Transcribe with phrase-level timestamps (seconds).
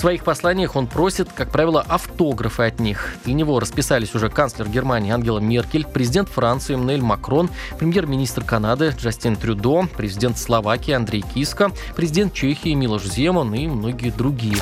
[0.00, 3.16] В своих посланиях он просит, как правило, автографы от них.
[3.26, 9.36] Для него расписались уже канцлер Германии Ангела Меркель, президент Франции Эммануэль Макрон, премьер-министр Канады Джастин
[9.36, 14.56] Трюдо, президент Словакии Андрей Киска, президент Чехии Милош Земан и многие другие.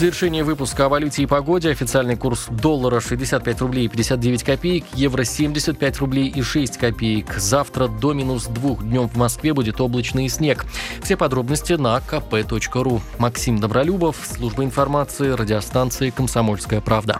[0.00, 5.98] завершение выпуска о валюте и погоде официальный курс доллара 65 рублей 59 копеек, евро 75
[5.98, 7.34] рублей и 6 копеек.
[7.36, 10.64] Завтра до минус двух днем в Москве будет облачный снег.
[11.02, 13.02] Все подробности на kp.ru.
[13.18, 17.18] Максим Добролюбов, служба информации, радиостанции «Комсомольская правда».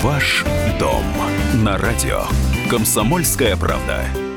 [0.00, 0.44] Ваш
[0.78, 1.02] дом
[1.64, 2.22] на радио.
[2.70, 4.29] Комсомольская правда.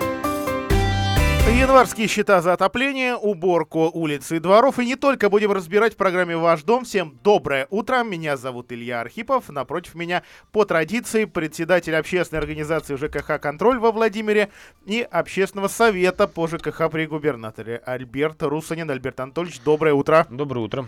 [1.46, 4.80] Январские счета за отопление, уборку улиц и дворов.
[4.80, 6.86] И не только будем разбирать в программе «Ваш дом».
[6.86, 8.04] Всем доброе утро.
[8.04, 9.50] Меня зовут Илья Архипов.
[9.50, 14.50] Напротив меня, по традиции, председатель общественной организации ЖКХ «Контроль» во Владимире
[14.86, 18.90] и общественного совета по ЖКХ при губернаторе Альберт Русанин.
[18.90, 20.28] Альберт Анатольевич, доброе утро.
[20.30, 20.86] Доброе утро.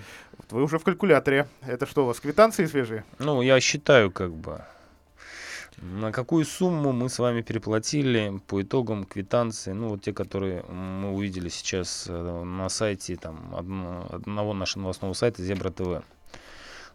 [0.52, 1.48] Вы уже в калькуляторе.
[1.66, 3.04] Это что у вас, квитанции свежие?
[3.20, 4.62] Ну, я считаю, как бы,
[5.78, 11.14] на какую сумму мы с вами переплатили по итогам квитанции, ну вот те, которые мы
[11.14, 16.04] увидели сейчас э, на сайте там, одного нашего новостного сайта Зебра ТВ.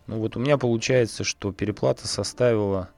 [0.07, 2.91] Ну вот у меня получается, что переплата составила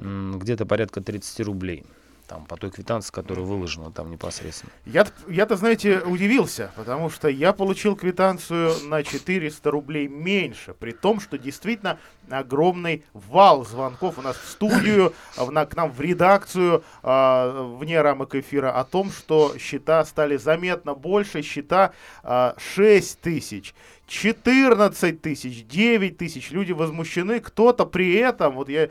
[0.00, 1.84] где-то порядка 30 рублей
[2.30, 4.70] там, по той квитанции, которая выложена там непосредственно.
[4.86, 11.18] Я, я-то, знаете, удивился, потому что я получил квитанцию на 400 рублей меньше, при том,
[11.18, 11.98] что действительно
[12.30, 18.00] огромный вал звонков у нас в студию, в, на, к нам в редакцию, э, вне
[18.00, 21.90] рамок эфира, о том, что счета стали заметно больше, счета
[22.22, 23.74] э, 6 тысяч.
[24.10, 26.50] 14 тысяч, 9 тысяч.
[26.50, 27.38] Люди возмущены.
[27.38, 28.90] Кто-то при этом, вот я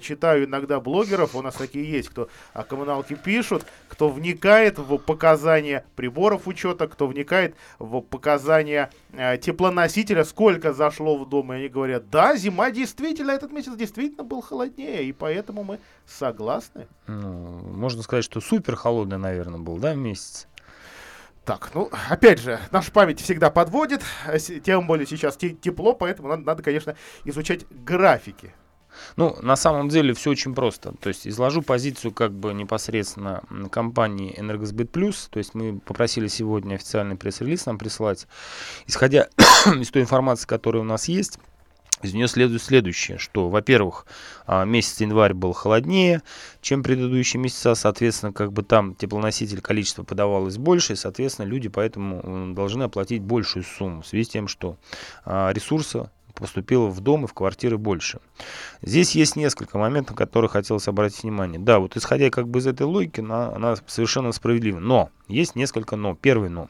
[0.00, 5.84] читаю иногда блогеров, у нас такие есть, кто о коммуналке пишут, кто вникает в показания
[5.96, 12.08] приборов учета, кто вникает в показания э, теплоносителя, сколько зашло в дом, и они говорят,
[12.08, 16.86] да, зима действительно, этот месяц действительно был холоднее, и поэтому мы согласны.
[17.08, 17.32] Ну,
[17.74, 20.46] можно сказать, что супер холодный, наверное, был, да, месяц?
[21.44, 26.42] Так, ну, опять же, наша память всегда подводит, а тем более сейчас тепло, поэтому надо,
[26.42, 28.54] надо, конечно, изучать графики.
[29.16, 30.92] Ну, на самом деле все очень просто.
[31.00, 35.28] То есть изложу позицию как бы непосредственно компании Энергосбыт Плюс.
[35.30, 38.26] То есть мы попросили сегодня официальный пресс-релиз нам прислать.
[38.86, 39.28] Исходя
[39.80, 41.38] из той информации, которая у нас есть,
[42.02, 44.06] из нее следует следующее, что, во-первых,
[44.46, 46.22] а, месяц январь был холоднее,
[46.60, 52.54] чем предыдущие месяца, соответственно, как бы там теплоноситель количество подавалось больше, и, соответственно, люди поэтому
[52.54, 54.76] должны оплатить большую сумму в связи с тем, что
[55.24, 58.18] а, ресурса поступило в дом и в квартиры больше.
[58.82, 61.60] Здесь есть несколько моментов, на которые хотелось обратить внимание.
[61.60, 64.80] Да, вот исходя как бы из этой логики, она, она совершенно справедлива.
[64.80, 66.14] Но есть несколько но.
[66.14, 66.68] Первый но.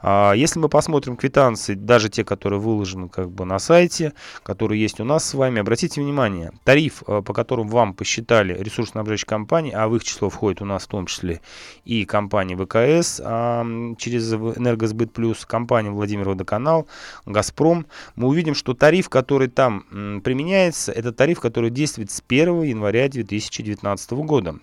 [0.00, 5.00] А если мы посмотрим квитанции, даже те, которые выложены как бы на сайте, которые есть
[5.00, 9.88] у нас с вами, обратите внимание, тариф, э, по которому вам посчитали ресурсно-снабжающие компании, а
[9.88, 11.40] в их число входит у нас в том числе
[11.84, 13.64] и компания ВКС а,
[13.98, 16.86] через Энергосбыт Плюс, компания Владимир Водоканал,
[17.26, 23.08] Газпром, мы увидим, что тариф, который там применяется, это тариф, который действует с 1 января
[23.08, 24.56] 2019 года,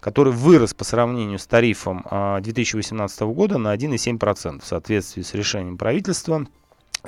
[0.00, 2.04] который вырос по сравнению с тарифом
[2.40, 6.46] 2018 а, года на 1,7% в соответствии с решением правительства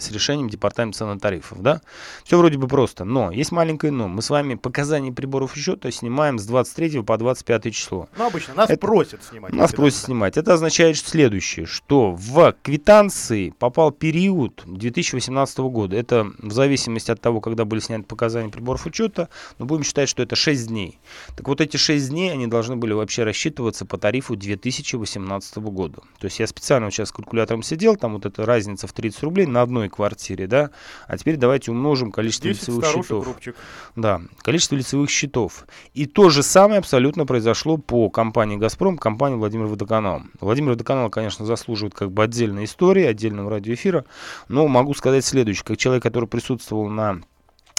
[0.01, 1.81] с решением департамента цен и тарифов, да?
[2.25, 4.09] Все вроде бы просто, но есть маленькое но.
[4.09, 8.09] Мы с вами показания приборов учета снимаем с 23 по 25 число.
[8.17, 9.53] Ну, обычно нас Это, просят снимать.
[9.53, 10.37] Нас просят снимать.
[10.37, 15.97] Это означает следующее, что в квитанции попал период 2018 года.
[15.97, 19.29] Это в зависимости от того, когда были сняты показания приборов учета,
[19.59, 20.99] но будем считать, что это 6 дней.
[21.37, 26.01] Так вот, эти 6 дней, они должны были вообще рассчитываться по тарифу 2018 года.
[26.19, 29.23] То есть я специально вот сейчас с калькулятором сидел, там вот эта разница в 30
[29.23, 30.71] рублей на одной одной квартире, да,
[31.07, 33.27] а теперь давайте умножим количество лицевых счетов.
[33.27, 33.57] Рубчик.
[33.97, 35.67] Да, количество лицевых счетов.
[35.95, 40.23] И то же самое абсолютно произошло по компании «Газпром», компании «Владимир Водоканал».
[40.41, 44.05] Владимир Водоканал, конечно, заслуживает как бы отдельной истории, отдельного радиоэфира,
[44.49, 45.65] но могу сказать следующее.
[45.65, 47.21] Как человек, который присутствовал на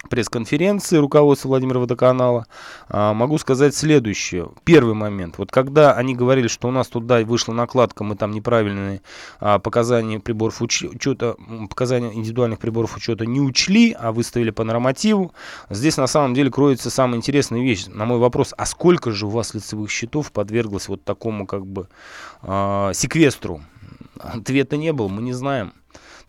[0.10, 2.46] пресс-конференции руководства Владимира Водоканала,
[2.88, 4.50] а, могу сказать следующее.
[4.64, 5.38] Первый момент.
[5.38, 9.02] Вот когда они говорили, что у нас туда вышла накладка, мы там неправильные
[9.40, 11.36] а, показания приборов учета,
[11.70, 15.34] показания индивидуальных приборов учета не учли, а выставили по нормативу,
[15.70, 17.88] здесь на самом деле кроется самая интересная вещь.
[17.88, 21.90] На мой вопрос, а сколько же у вас лицевых счетов подверглось вот такому как бы
[22.42, 23.62] а, секвестру?
[24.18, 25.74] Ответа не было, мы не знаем.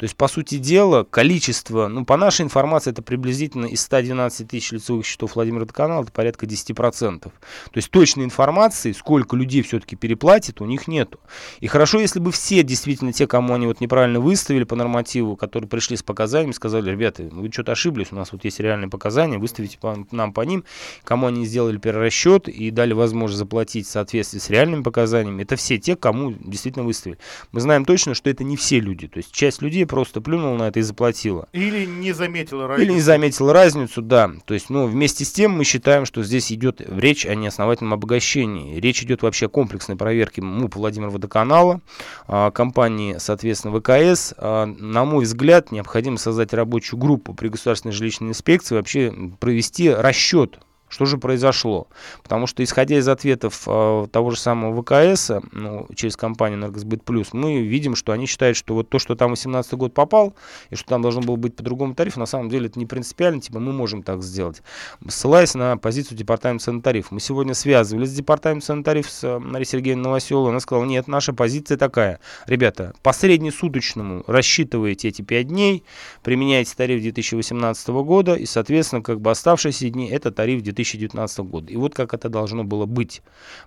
[0.01, 4.73] То есть, по сути дела, количество, ну, по нашей информации, это приблизительно из 112 тысяч
[4.73, 7.21] лицевых счетов Владимира Водоканала, это порядка 10%.
[7.21, 7.31] То
[7.75, 11.21] есть, точной информации, сколько людей все-таки переплатит, у них нету.
[11.59, 15.69] И хорошо, если бы все действительно те, кому они вот неправильно выставили по нормативу, которые
[15.69, 19.77] пришли с показаниями, сказали, ребята, вы что-то ошиблись, у нас вот есть реальные показания, выставите
[19.79, 20.65] по, нам по ним,
[21.05, 25.77] кому они сделали перерасчет и дали возможность заплатить в соответствии с реальными показаниями, это все
[25.77, 27.19] те, кому действительно выставили.
[27.53, 30.69] Мы знаем точно, что это не все люди, то есть часть людей просто плюнула на
[30.69, 31.49] это и заплатила.
[31.53, 32.89] Или не заметила разницу.
[32.89, 34.31] Или не заметила разницу, да.
[34.45, 38.79] То есть, ну, вместе с тем мы считаем, что здесь идет речь о неосновательном обогащении.
[38.79, 41.81] Речь идет вообще о комплексной проверке МУП Владимир Водоканала,
[42.29, 44.33] а, компании, соответственно, ВКС.
[44.37, 50.61] А, на мой взгляд, необходимо создать рабочую группу при государственной жилищной инспекции, вообще провести расчет
[50.91, 51.87] что же произошло?
[52.23, 57.33] Потому что, исходя из ответов э, того же самого ВКС, ну, через компанию «Энергосбыт Плюс»,
[57.33, 60.35] мы видим, что они считают, что вот то, что там 18 год попал,
[60.69, 63.41] и что там должно было быть по другому тарифу, на самом деле это не принципиально,
[63.41, 64.63] типа мы можем так сделать.
[65.09, 70.05] Ссылаясь на позицию Департамента санитариф, мы сегодня связывались с Департаментом санитариф с э, Марией Сергеевной
[70.05, 72.19] Новоселовой, она сказала, нет, наша позиция такая.
[72.47, 75.85] Ребята, по среднесуточному рассчитываете эти 5 дней,
[76.25, 81.73] применяете тариф 2018 года, и, соответственно, как бы оставшиеся дни, это тариф 2019 2019 года.
[81.73, 83.23] И вот как это должно было быть.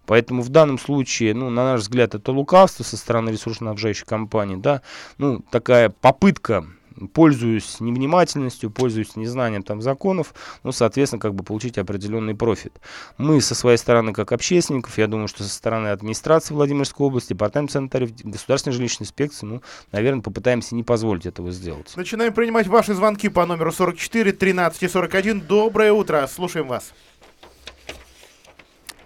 [0.06, 4.82] Поэтому в данном случае, ну, на наш взгляд, это лукавство со стороны ресурсоснабжающей компании, да,
[5.18, 6.66] ну, такая попытка
[7.14, 12.80] пользуюсь невнимательностью, пользуюсь незнанием там законов, ну, соответственно, как бы получить определенный профит.
[13.18, 17.72] Мы со своей стороны, как общественников, я думаю, что со стороны администрации Владимирской области, департамент
[17.72, 19.62] санитаров, государственной жилищной инспекции, ну,
[19.92, 21.92] наверное, попытаемся не позволить этого сделать.
[21.96, 25.42] Начинаем принимать ваши звонки по номеру 44 13 41.
[25.42, 26.94] Доброе утро, слушаем вас.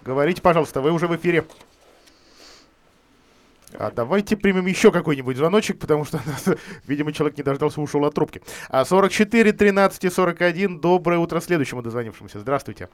[0.02, 1.44] Говорите, пожалуйста, вы уже в эфире.
[3.78, 6.18] А давайте примем еще какой-нибудь звоночек, потому что,
[6.86, 8.42] видимо, человек не дождался, ушел от трубки.
[8.70, 10.80] А 44 13 и 41.
[10.80, 12.38] Доброе утро следующему дозвонившемуся.
[12.38, 12.88] Здравствуйте.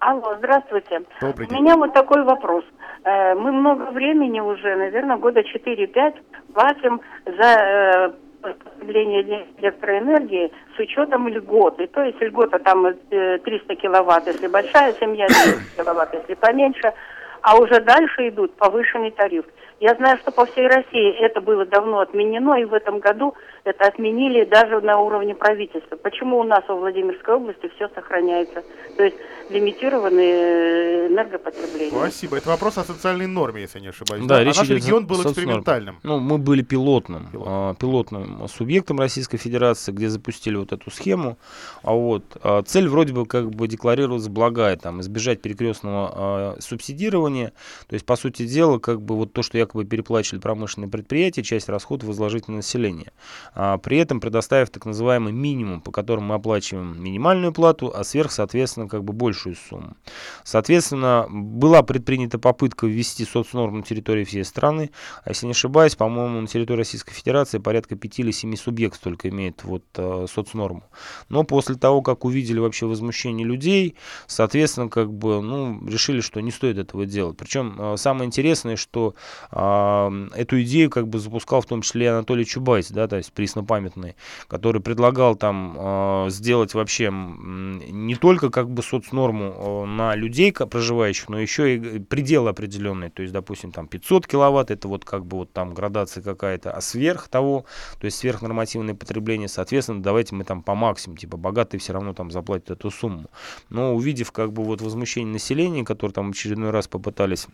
[0.00, 1.02] Алло, здравствуйте.
[1.20, 1.58] Добрый день.
[1.58, 2.64] У меня вот такой вопрос.
[3.04, 6.14] Э, мы много времени уже, наверное, года 4-5
[6.52, 8.12] платим за э,
[8.42, 11.86] потребление электроэнергии с учетом льготы.
[11.86, 16.92] То есть льгота там 300 э, киловатт, если большая семья, 300 киловатт, если поменьше.
[17.40, 19.44] А уже дальше идут повышенный тариф.
[19.80, 23.34] Я знаю, что по всей России это было давно отменено, и в этом году
[23.64, 25.96] это отменили даже на уровне правительства.
[25.96, 28.62] Почему у нас во Владимирской области все сохраняется?
[28.96, 29.16] То есть
[29.50, 31.98] лимитированные энергопотребления.
[31.98, 32.38] Спасибо.
[32.38, 34.24] Это вопрос о социальной норме, если не ошибаюсь.
[34.26, 35.98] Да, а речь наш идет регион был экспериментальным.
[36.02, 37.46] Ну, мы были пилотным, Пилот.
[37.48, 41.36] а, пилотным субъектом Российской Федерации, где запустили вот эту схему.
[41.82, 47.52] А вот а, цель вроде бы как бы декларировалась благая, там, избежать перекрестного а, субсидирования.
[47.88, 51.68] То есть, по сути дела, как бы вот то, что якобы переплачивали промышленные предприятия, часть
[51.68, 53.12] расходов возложить на население.
[53.54, 58.32] А, при этом предоставив так называемый минимум, по которому мы оплачиваем минимальную плату, а сверх,
[58.32, 59.96] соответственно, как бы большую сумму.
[60.44, 64.90] Соответственно, была предпринята попытка ввести соцнорму на территории всей страны.
[65.24, 69.28] А если не ошибаюсь, по-моему, на территории Российской Федерации порядка 5 или 7 субъектов только
[69.28, 70.84] имеет вот э, соцнорму.
[71.28, 73.96] Но после того, как увидели вообще возмущение людей,
[74.26, 77.36] соответственно, как бы, ну, решили, что не стоит этого делать.
[77.36, 79.14] Причем э, самое интересное, что
[79.54, 84.16] эту идею как бы запускал в том числе Анатолий Чубайс, да, то есть преснопамятный,
[84.48, 91.28] который предлагал там э, сделать вообще не только как бы соцнорму э, на людей проживающих,
[91.28, 95.38] но еще и пределы определенные, то есть, допустим, там 500 киловатт, это вот как бы
[95.38, 97.64] вот там градация какая-то, а сверх того,
[98.00, 102.30] то есть сверхнормативное потребление, соответственно, давайте мы там по максимуму, типа богатые все равно там
[102.32, 103.30] заплатят эту сумму.
[103.68, 107.46] Но увидев как бы вот возмущение населения, которое там очередной раз попытались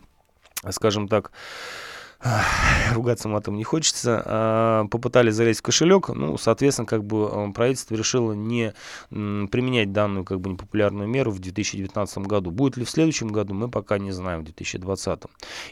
[0.69, 1.31] скажем так,
[2.93, 7.95] ругаться матом не хочется, а, попытались залезть в кошелек, ну, соответственно, как бы а, правительство
[7.95, 8.73] решило не
[9.09, 12.51] применять данную как бы непопулярную меру в 2019 году.
[12.51, 15.21] Будет ли в следующем году, мы пока не знаем, в 2020.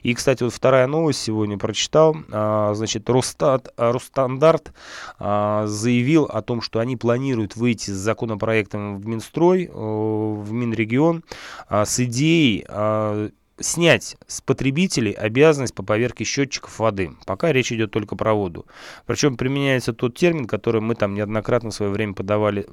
[0.02, 4.74] И, кстати, вот вторая новость сегодня прочитал, а, значит, Росстат, Росстандарт
[5.20, 11.24] а, заявил о том, что они планируют выйти с законопроектом в Минстрой, э, в Минрегион
[11.70, 12.66] с идеей
[13.60, 17.12] снять с потребителей обязанность по поверке счетчиков воды.
[17.26, 18.66] Пока речь идет только про воду.
[19.06, 22.68] Причем применяется тот термин, который мы там неоднократно в свое время подавали,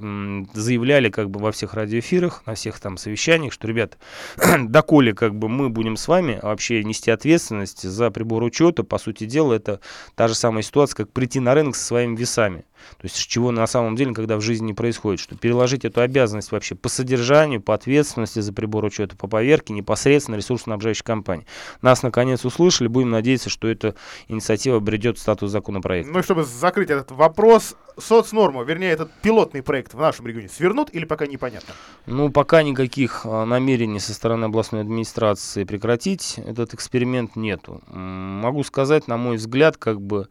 [0.53, 3.97] заявляли как бы во всех радиоэфирах, на всех там совещаниях, что, ребят,
[4.59, 9.25] доколе как бы мы будем с вами вообще нести ответственность за прибор учета, по сути
[9.25, 9.79] дела, это
[10.15, 12.65] та же самая ситуация, как прийти на рынок со своими весами.
[12.97, 16.51] То есть чего на самом деле никогда в жизни не происходит, что переложить эту обязанность
[16.51, 21.45] вообще по содержанию, по ответственности за прибор учета, по поверке непосредственно ресурсоснабжающей снабжающих компаний.
[21.81, 22.87] Нас, наконец, услышали.
[22.87, 23.95] Будем надеяться, что эта
[24.27, 26.11] инициатива обретет статус законопроекта.
[26.11, 30.93] Ну и чтобы закрыть этот вопрос, соцнорму, вернее, этот пилотный проект в нашем регионе свернут
[30.93, 31.73] или пока непонятно?
[32.05, 37.81] Ну, пока никаких а, намерений со стороны областной администрации прекратить этот эксперимент нету.
[37.87, 40.27] Могу сказать, на мой взгляд, как бы,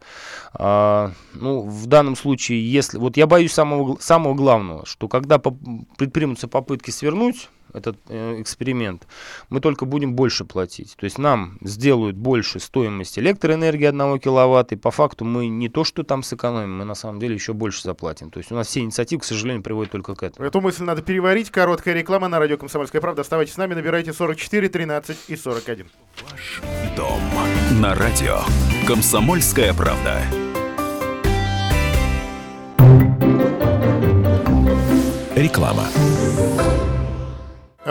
[0.53, 2.97] а, ну, в данном случае, если...
[2.97, 9.07] Вот я боюсь самого, самого главного, что когда предпримутся попытки свернуть этот э, эксперимент,
[9.49, 10.95] мы только будем больше платить.
[10.97, 15.83] То есть нам сделают больше стоимость электроэнергии 1 киловатта, и по факту мы не то,
[15.83, 18.29] что там сэкономим, мы на самом деле еще больше заплатим.
[18.29, 20.47] То есть у нас все инициативы, к сожалению, приводят только к этому.
[20.47, 21.51] Эту мысль надо переварить.
[21.51, 23.21] Короткая реклама на радио «Комсомольская правда».
[23.21, 25.87] Оставайтесь с нами, набирайте 44, 13 и 41.
[26.29, 26.61] Ваш
[26.95, 27.19] дом
[27.81, 28.39] на радио
[28.87, 30.21] «Комсомольская правда».
[35.37, 35.87] Реклама.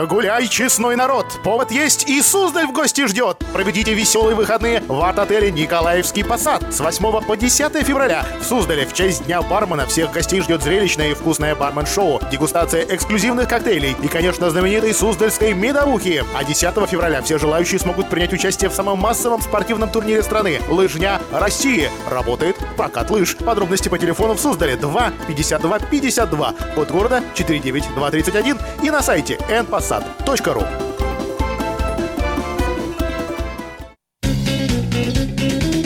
[0.05, 1.25] Гуляй, честной народ!
[1.43, 3.37] Повод есть и Суздаль в гости ждет!
[3.51, 8.93] Проведите веселые выходные в арт-отеле «Николаевский посад» с 8 по 10 февраля в Суздале в
[8.93, 14.51] честь Дня бармена всех гостей ждет зрелищное и вкусное бармен-шоу, дегустация эксклюзивных коктейлей и, конечно,
[14.51, 16.23] знаменитой суздальской медовухи.
[16.35, 21.19] А 10 февраля все желающие смогут принять участие в самом массовом спортивном турнире страны «Лыжня
[21.31, 21.89] России».
[22.07, 23.35] Работает прокат лыж.
[23.37, 29.86] Подробности по телефону в Суздале 2 52 52, код города 49231 и на сайте npass
[29.87, 30.65] passat.ru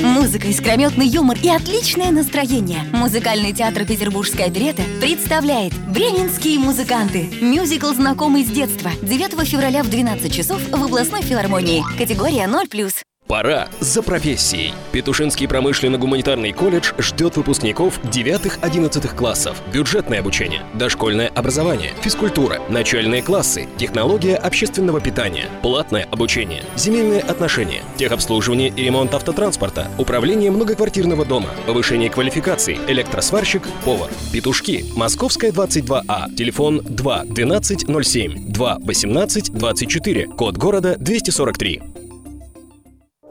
[0.02, 2.84] Музыка, искрометный юмор и отличное настроение.
[2.94, 7.30] Музыкальный театр «Петербургская оперета» представляет «Бременские музыканты».
[7.42, 8.92] Мюзикл знакомый с детства.
[9.02, 11.84] 9 февраля в 12 часов в областной филармонии.
[11.98, 13.04] Категория 0+.
[13.32, 14.74] Пора за профессией.
[14.92, 19.62] Петушинский промышленно-гуманитарный колледж ждет выпускников 9-11 классов.
[19.72, 28.68] Бюджетное обучение, дошкольное образование, физкультура, начальные классы, технология общественного питания, платное обучение, земельные отношения, техобслуживание
[28.68, 34.12] и ремонт автотранспорта, управление многоквартирного дома, повышение квалификации, электросварщик, повар.
[34.34, 34.84] Петушки.
[34.98, 36.36] Московская 22А.
[36.36, 40.28] Телефон 2 12 07 2 18 24.
[40.28, 41.91] Код города 243.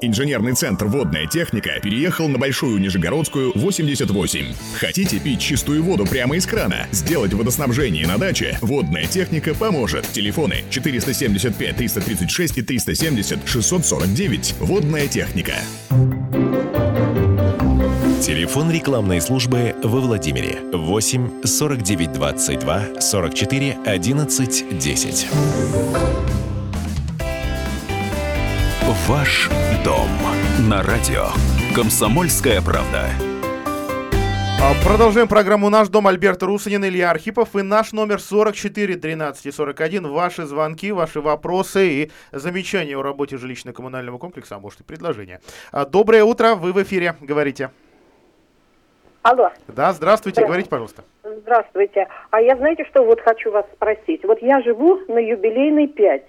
[0.03, 4.55] Инженерный центр «Водная техника» переехал на Большую Нижегородскую, 88.
[4.79, 6.87] Хотите пить чистую воду прямо из крана?
[6.91, 8.57] Сделать водоснабжение на даче?
[8.63, 10.07] «Водная техника» поможет.
[10.11, 14.55] Телефоны 475 336 и 370 649.
[14.61, 15.55] «Водная техника».
[18.23, 26.10] Телефон рекламной службы во Владимире 8 49 22 44 11 10.
[28.91, 29.49] Ваш
[29.85, 30.09] дом
[30.69, 31.27] на радио
[31.77, 33.07] «Комсомольская правда».
[34.61, 39.53] А, Продолжаем программу «Наш дом» Альберт Русанин, Илья Архипов и наш номер 44 13 и
[39.53, 40.09] 41.
[40.09, 45.41] Ваши звонки, ваши вопросы и замечания о работе жилищно-коммунального комплекса, а может и предложения.
[45.71, 47.71] А, Доброе утро, вы в эфире, говорите.
[49.23, 49.51] Алло.
[49.69, 51.05] Да, здравствуйте, говорите, пожалуйста.
[51.23, 52.09] Здравствуйте.
[52.31, 54.25] А я знаете, что вот хочу вас спросить?
[54.25, 56.23] Вот я живу на юбилейной 5.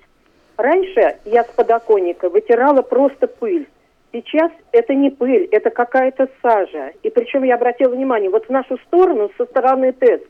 [0.62, 3.68] Раньше я с подоконника вытирала просто пыль.
[4.14, 6.92] Сейчас это не пыль, это какая-то сажа.
[7.02, 10.22] И причем я обратила внимание, вот в нашу сторону, со стороны ТЭЦ,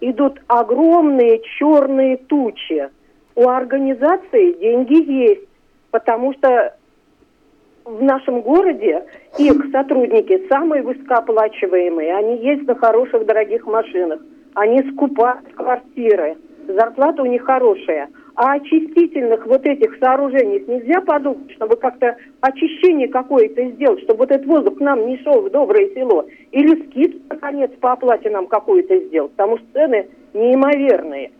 [0.00, 2.88] идут огромные черные тучи.
[3.34, 5.48] У организации деньги есть,
[5.90, 6.76] потому что
[7.84, 9.06] в нашем городе
[9.38, 12.14] их сотрудники самые высокооплачиваемые.
[12.14, 14.20] Они ездят на хороших, дорогих машинах.
[14.54, 16.36] Они скупают квартиры.
[16.68, 18.08] Зарплата у них хорошая.
[18.42, 24.46] А очистительных вот этих сооружений нельзя подумать, чтобы как-то очищение какое-то сделать, чтобы вот этот
[24.46, 26.24] воздух к нам не шел в доброе село.
[26.50, 31.32] Или скид, наконец, по оплате нам какую-то сделать, потому что цены неимоверные.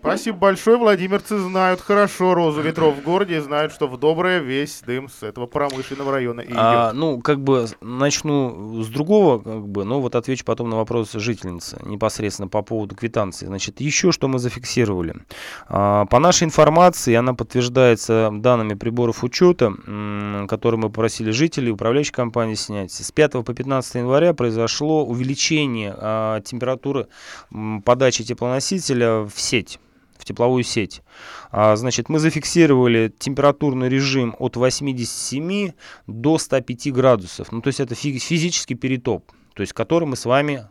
[0.00, 0.76] Спасибо большое.
[0.76, 5.22] Владимирцы знают хорошо розу ветров в городе и знают, что в доброе весь дым с
[5.22, 6.56] этого промышленного района и идет.
[6.56, 11.12] А, ну, как бы начну с другого, как бы, но вот отвечу потом на вопрос
[11.12, 13.46] жительницы непосредственно по поводу квитанции.
[13.46, 15.14] Значит, еще что мы зафиксировали.
[15.68, 22.12] А, по нашей информации, она подтверждается данными приборов учета, м, которые мы попросили жителей, управляющей
[22.12, 22.92] компании снять.
[22.92, 27.08] С 5 по 15 января произошло увеличение а, температуры
[27.52, 29.80] м, подачи теплоносителя в сеть
[30.18, 31.02] в тепловую сеть.
[31.50, 35.72] А, значит, мы зафиксировали температурный режим от 87
[36.06, 37.52] до 105 градусов.
[37.52, 40.66] Ну, то есть это фи- физический перетоп, то есть который мы с вами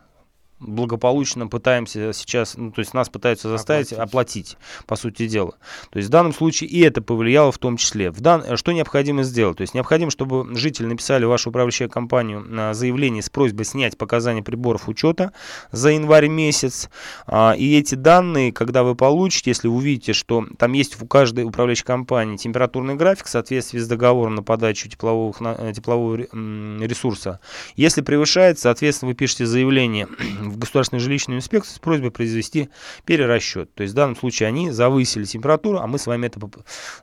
[0.65, 4.55] благополучно пытаемся сейчас, ну, то есть нас пытаются заставить оплатить.
[4.55, 4.57] оплатить,
[4.87, 5.53] по сути дела.
[5.91, 8.11] То есть в данном случае и это повлияло в том числе.
[8.11, 8.57] В дан...
[8.57, 9.57] Что необходимо сделать?
[9.57, 13.97] То есть необходимо, чтобы жители написали в вашу управляющую компанию а, заявление с просьбой снять
[13.97, 15.31] показания приборов учета
[15.71, 16.89] за январь месяц.
[17.27, 21.85] А, и эти данные, когда вы получите, если увидите, что там есть у каждой управляющей
[21.85, 27.39] компании температурный график в соответствии с договором на подачу теплового, э, теплового ресурса,
[27.75, 30.07] если превышает, соответственно, вы пишете заявление
[30.55, 32.69] в Государственную жилищную инспекцию с просьбой произвести
[33.05, 33.73] перерасчет.
[33.73, 36.39] То есть в данном случае они завысили температуру, а мы с вами это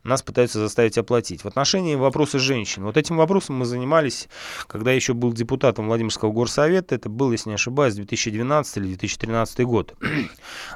[0.04, 1.42] нас пытаются заставить оплатить.
[1.42, 2.84] В отношении вопроса женщин.
[2.84, 4.28] Вот этим вопросом мы занимались,
[4.66, 6.94] когда еще был депутатом Владимирского горсовета.
[6.94, 9.94] Это был, если не ошибаюсь, 2012 или 2013 год.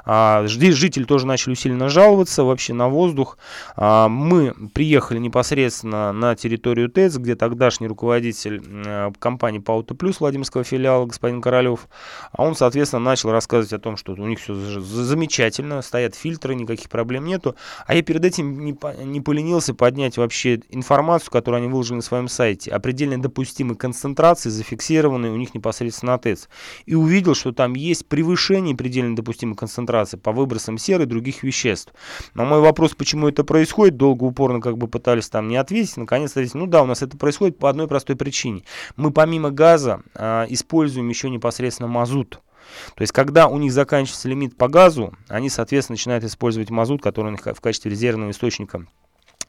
[0.05, 3.37] А, здесь жители тоже начали усиленно жаловаться вообще на воздух.
[3.75, 10.63] А, мы приехали непосредственно на территорию ТЭЦ, где тогдашний руководитель э, компании Паута Плюс Владимирского
[10.63, 11.87] филиала, господин Королев,
[12.31, 16.89] а он, соответственно, начал рассказывать о том, что у них все замечательно, стоят фильтры, никаких
[16.89, 17.55] проблем нету.
[17.85, 22.27] А я перед этим не, не поленился поднять вообще информацию, которую они выложили на своем
[22.27, 26.49] сайте, о предельно допустимой концентрации, зафиксированной у них непосредственно на ТЭЦ.
[26.85, 31.93] И увидел, что там есть превышение предельно допустимой концентрации по выбросам серы и других веществ.
[32.33, 36.31] На мой вопрос, почему это происходит, долго упорно как бы пытались там не ответить, наконец
[36.31, 38.63] ответить, ну да, у нас это происходит по одной простой причине.
[38.95, 42.41] Мы помимо газа а, используем еще непосредственно мазут.
[42.95, 47.27] То есть, когда у них заканчивается лимит по газу, они, соответственно, начинают использовать мазут, который
[47.27, 48.85] у них в качестве резервного источника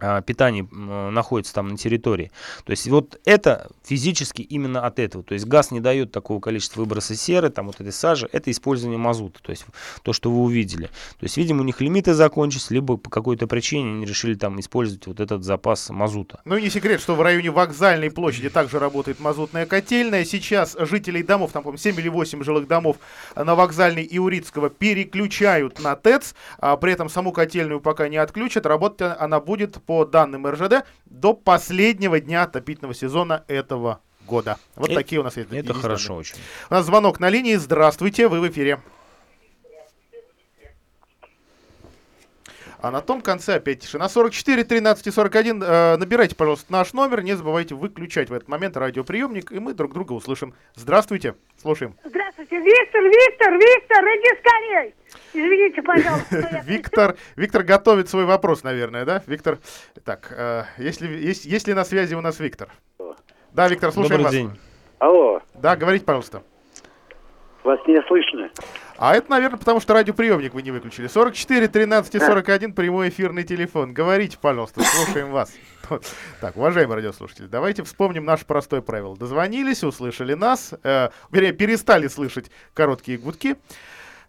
[0.00, 2.30] а, питание находится там на территории.
[2.64, 5.24] То есть вот это физически именно от этого.
[5.24, 8.98] То есть газ не дает такого количества выброса серы, там вот этой сажи, это использование
[8.98, 9.66] мазута, то есть
[10.02, 10.86] то, что вы увидели.
[10.86, 15.06] То есть, видимо, у них лимиты закончились, либо по какой-то причине они решили там использовать
[15.06, 16.40] вот этот запас мазута.
[16.44, 20.24] Ну и не секрет, что в районе вокзальной площади также работает мазутная котельная.
[20.24, 22.96] Сейчас жителей домов, там, по-моему, 7 или 8 жилых домов
[23.34, 28.66] на вокзальной и Урицкого переключают на ТЭЦ, а при этом саму котельную пока не отключат,
[28.66, 34.59] работать она будет по данным РЖД, до последнего дня отопительного сезона этого года.
[34.76, 35.50] Вот это, такие у нас есть.
[35.50, 36.37] Это хорошо очень.
[36.68, 37.54] У нас звонок на линии.
[37.54, 38.80] Здравствуйте, вы в эфире.
[42.80, 44.11] А на том конце опять тишина.
[44.11, 45.62] 44 13 41.
[45.62, 47.23] Э, набирайте, пожалуйста, наш номер.
[47.23, 50.54] Не забывайте выключать в этот момент радиоприемник, и мы друг друга услышим.
[50.75, 51.35] Здравствуйте.
[51.61, 51.97] Слушаем.
[52.04, 52.61] Здравствуйте.
[52.61, 54.95] Виктор, Виктор, Виктор, иди скорей.
[55.32, 56.62] Извините, пожалуйста.
[56.64, 59.23] Виктор, Виктор готовит свой вопрос, наверное, да?
[59.26, 59.58] Виктор,
[60.04, 62.68] так, э, если, есть, есть ли на связи у нас Виктор?
[63.52, 64.32] Да, Виктор, слушаем Добрый вас.
[64.32, 64.61] день.
[64.99, 66.42] Алло, Да, говорите, пожалуйста.
[67.64, 68.50] вас не слышно.
[68.97, 71.07] А это, наверное, потому что радиоприемник вы не выключили.
[71.07, 73.94] 44 13 и 41 прямой эфирный телефон.
[73.94, 75.52] Говорите, пожалуйста, слушаем вас.
[76.40, 79.16] Так, уважаемые радиослушатели, давайте вспомним наше простое правило.
[79.16, 83.57] Дозвонились, услышали нас, э, вернее, перестали слышать короткие гудки.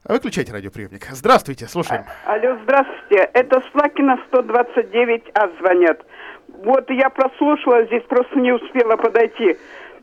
[0.05, 1.07] Выключайте радиоприемник.
[1.11, 2.05] Здравствуйте, слушаем.
[2.25, 3.29] Алло, здравствуйте.
[3.33, 6.01] Это Слакина 129А звонят.
[6.63, 9.57] Вот я прослушала, здесь просто не успела подойти.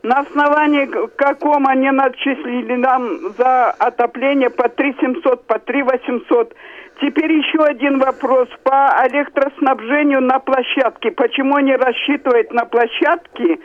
[0.07, 6.55] На основании каком они начислили нам за отопление по 3 700, по 3 800.
[7.01, 11.11] Теперь еще один вопрос по электроснабжению на площадке.
[11.11, 13.59] Почему они рассчитывают на площадке?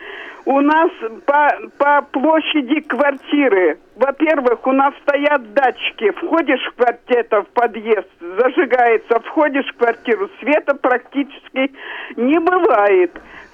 [0.45, 0.91] У нас
[1.27, 3.79] по, по площади квартиры.
[3.95, 6.11] Во-первых, у нас стоят датчики.
[6.11, 9.21] Входишь в квартиру, в подъезд, зажигается.
[9.21, 11.71] Входишь в квартиру, света практически
[12.17, 13.13] не бывает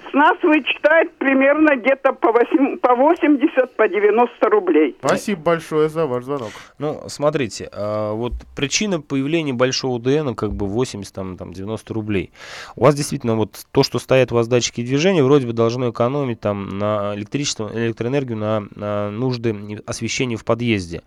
[0.09, 4.95] с нас вычитают примерно где-то по, 8, по 80, по 90 рублей.
[4.99, 6.51] Спасибо большое за ваш звонок.
[6.77, 12.31] Ну, смотрите, а, вот причина появления большого ДН, как бы 80, там, там 90 рублей.
[12.75, 16.39] У вас действительно вот то, что стоят у вас датчики движения, вроде бы должно экономить
[16.39, 21.01] там на электричество, электроэнергию, на, на нужды освещения в подъезде.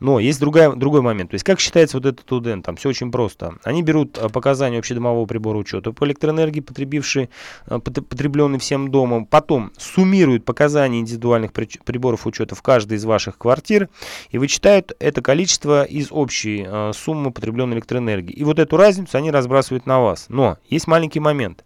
[0.00, 1.30] Но есть другая, другой момент.
[1.30, 2.60] То есть как считается вот этот УДН?
[2.60, 3.54] Там все очень просто.
[3.64, 7.30] Они берут а, показания общедомового прибора учета по электроэнергии, потребивший,
[7.66, 7.78] а,
[8.48, 13.88] потребленный всем домом, потом суммируют показания индивидуальных приборов учета в каждой из ваших квартир
[14.30, 18.32] и вычитают это количество из общей э, суммы потребленной электроэнергии.
[18.32, 20.26] И вот эту разницу они разбрасывают на вас.
[20.28, 21.64] Но есть маленький момент.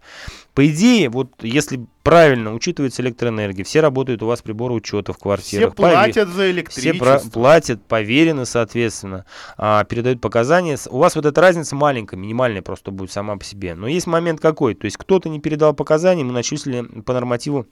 [0.53, 5.73] По идее, вот если правильно учитывается электроэнергия, все работают у вас приборы учета в квартирах.
[5.73, 7.17] Все платят за электричество.
[7.17, 9.25] Все платят, поверены, соответственно,
[9.57, 10.77] а, передают показания.
[10.89, 13.73] У вас вот эта разница маленькая, минимальная просто будет сама по себе.
[13.73, 17.65] Но есть момент какой, то есть кто-то не передал показания, ему начислили по нормативу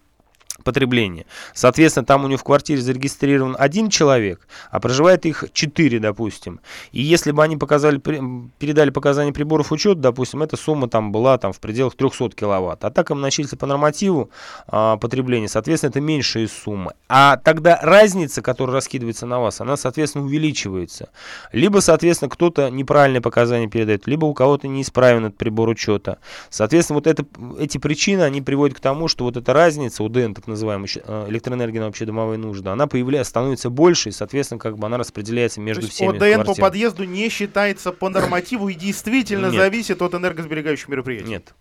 [0.64, 1.26] потребления.
[1.54, 6.60] Соответственно, там у него в квартире зарегистрирован один человек, а проживает их четыре, допустим.
[6.92, 11.54] И если бы они показали, передали показания приборов учета, допустим, эта сумма там была там,
[11.54, 12.84] в пределах 300 киловатт.
[12.84, 14.30] А так им начислили по нормативу
[14.68, 16.94] а, потребления, соответственно, это меньшая сумма.
[17.10, 21.10] А тогда разница, которая раскидывается на вас, она, соответственно, увеличивается.
[21.52, 26.20] Либо, соответственно, кто-то неправильные показания передает, либо у кого-то неисправен этот прибор учета.
[26.50, 27.26] Соответственно, вот это,
[27.60, 31.82] эти причины, они приводят к тому, что вот эта разница, УДН, так называемая, э, электроэнергия
[31.82, 35.86] на общедомовые нужды, она появляется, становится больше, и, соответственно, как бы она распределяется между То
[35.88, 39.56] есть всеми ОДН по подъезду не считается по нормативу и действительно Нет.
[39.56, 41.28] зависит от энергосберегающих мероприятий?
[41.28, 41.54] Нет.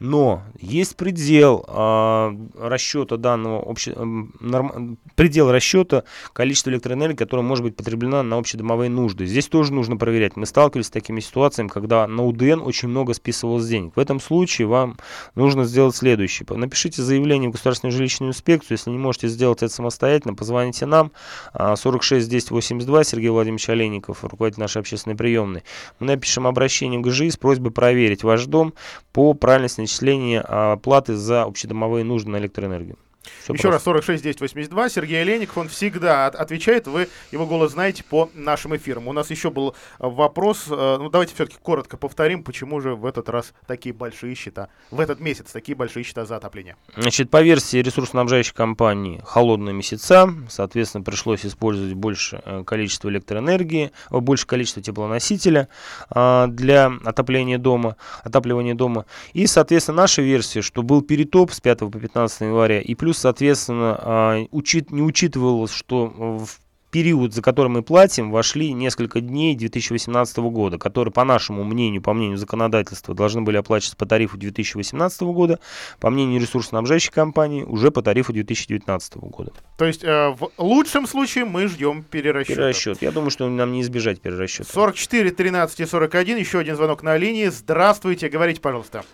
[0.00, 7.74] Но есть предел э, расчета данного обще, норм, предел расчета количества электроэнергии, которое может быть
[7.74, 9.26] потреблено на общедомовые нужды.
[9.26, 10.36] Здесь тоже нужно проверять.
[10.36, 13.96] Мы сталкивались с такими ситуациями, когда на УДН очень много списывалось денег.
[13.96, 14.98] В этом случае вам
[15.34, 16.46] нужно сделать следующее.
[16.48, 18.76] Напишите заявление в Государственную жилищную инспекцию.
[18.76, 21.10] Если не можете сделать это самостоятельно, позвоните нам.
[21.54, 25.64] 46 10 82 Сергей Владимирович Олейников, руководитель нашей общественной приемной.
[25.98, 28.74] Мы напишем обращение в ГЖИ с просьбой проверить ваш дом
[29.12, 32.98] по правильности начисления платы за общедомовые нужды на электроэнергию.
[33.42, 33.68] Все Еще просто.
[33.70, 34.88] раз, 46 10 82.
[34.88, 36.86] Сергей Олеников, он всегда отвечает.
[36.86, 39.08] Вы его голос знаете по нашим эфирам.
[39.08, 40.66] У нас еще был э, вопрос.
[40.68, 45.00] Э, ну, давайте все-таки коротко повторим, почему же в этот раз такие большие счета, в
[45.00, 46.76] этот месяц такие большие счета за отопление.
[46.96, 54.46] Значит, по версии ресурсоснабжающей компании, холодные месяца, соответственно, пришлось использовать больше э, количества электроэнергии, больше
[54.46, 55.68] количества теплоносителя
[56.10, 59.06] для отопления дома, отапливания дома.
[59.32, 63.98] И, соответственно, наша версия, что был перетоп с 5 по 15 января, и плюс соответственно,
[64.00, 70.38] а, учит, не учитывалось, что в период, за который мы платим, вошли несколько дней 2018
[70.38, 75.58] года, которые, по нашему мнению, по мнению законодательства, должны были оплачиваться по тарифу 2018 года,
[76.00, 79.52] по мнению ресурсоснабжающей компании, уже по тарифу 2019 года.
[79.76, 82.56] То есть э, в лучшем случае мы ждем перерасчет.
[82.56, 83.02] Перерасчет.
[83.02, 84.70] Я думаю, что нам не избежать перерасчета.
[84.72, 86.38] 44, 13 и 41.
[86.38, 87.46] Еще один звонок на линии.
[87.46, 88.28] Здравствуйте.
[88.28, 89.04] Говорите, пожалуйста.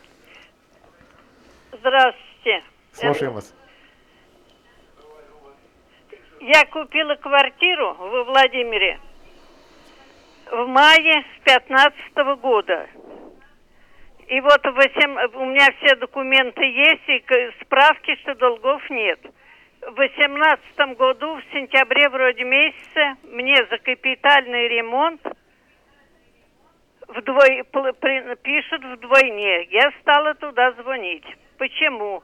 [1.73, 2.63] Здравствуйте.
[2.93, 3.53] Слушаем вас.
[6.47, 9.01] Я купила квартиру во Владимире
[10.53, 12.87] в мае 15 года.
[14.27, 17.25] И вот 8, у меня все документы есть и
[17.63, 19.21] справки, что долгов нет.
[19.89, 25.23] В 18 году, в сентябре вроде месяце, мне за капитальный ремонт
[27.09, 27.65] вдвой,
[28.43, 29.63] пишут вдвойне.
[29.71, 31.25] Я стала туда звонить.
[31.57, 32.23] Почему?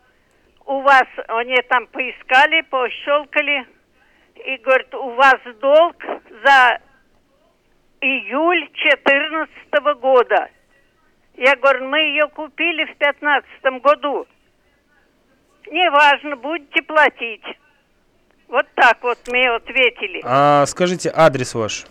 [0.67, 3.67] У вас, они там поискали, пощелкали,
[4.47, 5.97] и говорит, у вас долг
[6.45, 6.79] за
[8.01, 10.49] июль 14 года.
[11.35, 14.27] Я говорю, мы ее купили в 15 году.
[15.71, 17.45] Неважно, будете платить.
[18.49, 20.21] Вот так вот мне ответили.
[20.25, 21.87] А скажите адрес ваш?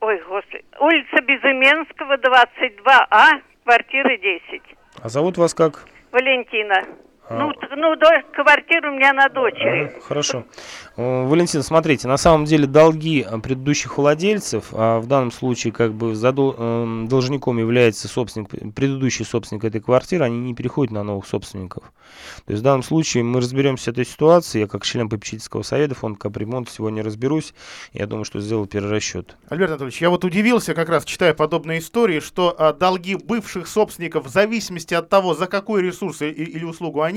[0.00, 0.64] Ой, господи.
[0.78, 4.62] Улица Безыменского, 22А, квартира 10.
[5.02, 5.86] А зовут вас как?
[6.12, 6.84] Валентина.
[7.26, 7.38] А.
[7.38, 9.98] Ну, ну, до, квартира у меня на дочери.
[10.06, 10.44] Хорошо.
[10.96, 16.14] Валентин, смотрите, на самом деле долги э, предыдущих владельцев, а в данном случае как бы
[16.14, 21.84] за э, должником является собственник, предыдущий собственник этой квартиры, они не переходят на новых собственников.
[22.46, 24.62] То есть в данном случае мы разберемся с этой ситуацией.
[24.62, 27.54] Я как член попечительского совета фонда капремонт сегодня разберусь.
[27.92, 29.36] Я думаю, что сделал перерасчет.
[29.48, 34.26] Альберт Анатольевич, я вот удивился как раз, читая подобные истории, что а, долги бывших собственников
[34.26, 37.13] в зависимости от того, за какой ресурс или услугу они,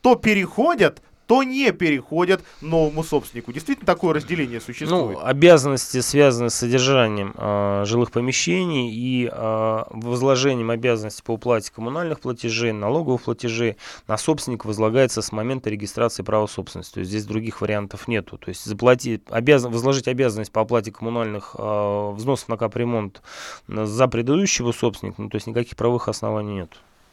[0.00, 3.52] то переходят то не переходят новому собственнику.
[3.52, 5.16] Действительно, такое разделение существует?
[5.16, 12.18] Ну, обязанности связаны с содержанием э, жилых помещений и э, возложением обязанностей по уплате коммунальных
[12.18, 13.76] платежей, налоговых платежей
[14.08, 16.94] на собственника возлагается с момента регистрации права собственности.
[16.94, 18.36] То есть здесь других вариантов нету.
[18.36, 23.22] То есть заплатить, обязан, возложить обязанность по оплате коммунальных э, взносов на капремонт
[23.68, 26.72] за предыдущего собственника, ну, то есть никаких правовых оснований нет.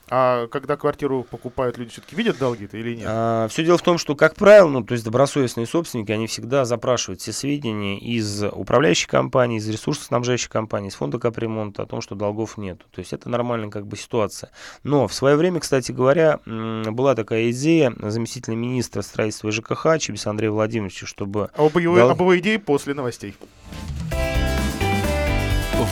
[0.09, 3.05] А когда квартиру покупают, люди все-таки видят долги-то или нет?
[3.09, 6.65] А, все дело в том, что, как правило, ну, то есть добросовестные собственники, они всегда
[6.65, 12.15] запрашивают все сведения из управляющей компании, из ресурсоснабжающей компании, из фонда капремонта о том, что
[12.15, 12.79] долгов нет.
[12.91, 14.51] То есть это нормальная как бы ситуация.
[14.83, 20.29] Но в свое время, кстати говоря, была такая идея заместителя министра строительства и ЖКХ Чебиса
[20.29, 21.49] Андрея Владимировича, чтобы...
[21.55, 22.09] А об его, дол...
[22.09, 23.35] об его идее после новостей.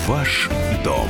[0.07, 0.49] Ваш
[0.83, 1.07] дом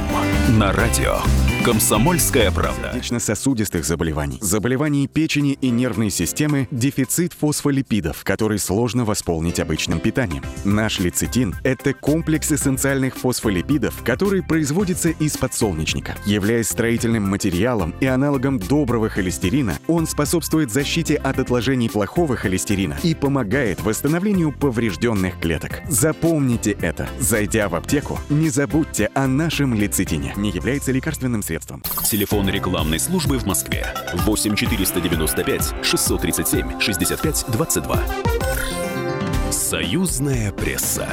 [0.58, 1.18] на радио.
[1.66, 2.92] Комсомольская правда.
[2.94, 10.44] Сердечно-сосудистых заболеваний, заболеваний печени и нервной системы, дефицит фосфолипидов, который сложно восполнить обычным питанием.
[10.64, 16.16] Наш лецитин– это комплекс эссенциальных фосфолипидов, который производится из подсолнечника.
[16.28, 23.16] Являясь строительным материалом и аналогом доброго холестерина, он способствует защите от отложений плохого холестерина и
[23.16, 25.82] помогает восстановлению поврежденных клеток.
[25.90, 27.10] Запомните это.
[27.20, 30.32] Зайдя в аптеку, не забудьте о нашем лецитине.
[30.38, 31.55] Не является лекарственным средством.
[32.04, 38.00] Телефон рекламной службы в Москве 8 495 637 65 22.
[39.52, 41.08] Союзная пресса.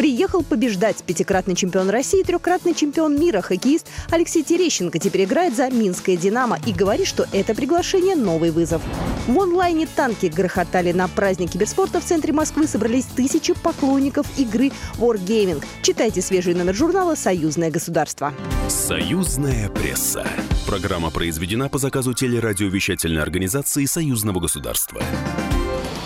[0.00, 6.16] Приехал побеждать пятикратный чемпион России, трехкратный чемпион мира, хоккеист Алексей Терещенко теперь играет за Минское
[6.16, 8.80] «Динамо» и говорит, что это приглашение– новый вызов.
[9.26, 12.66] В онлайне танки грохотали на праздник киберспорта в центре Москвы.
[12.66, 15.62] Собрались тысячи поклонников игры Wargaming.
[15.82, 18.32] Читайте свежий номер журнала «Союзное государство».
[18.70, 20.26] Союзная пресса.
[20.66, 25.02] Программа произведена по заказу телерадиовещательной организации Союзного государства.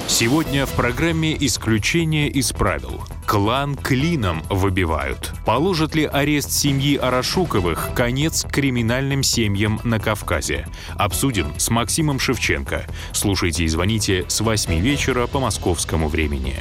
[0.07, 3.03] Сегодня в программе «Исключение из правил».
[3.27, 5.33] Клан клином выбивают.
[5.47, 10.69] Положит ли арест семьи Арашуковых конец криминальным семьям на Кавказе?
[10.97, 12.87] Обсудим с Максимом Шевченко.
[13.13, 16.57] Слушайте и звоните с 8 вечера по московскому времени.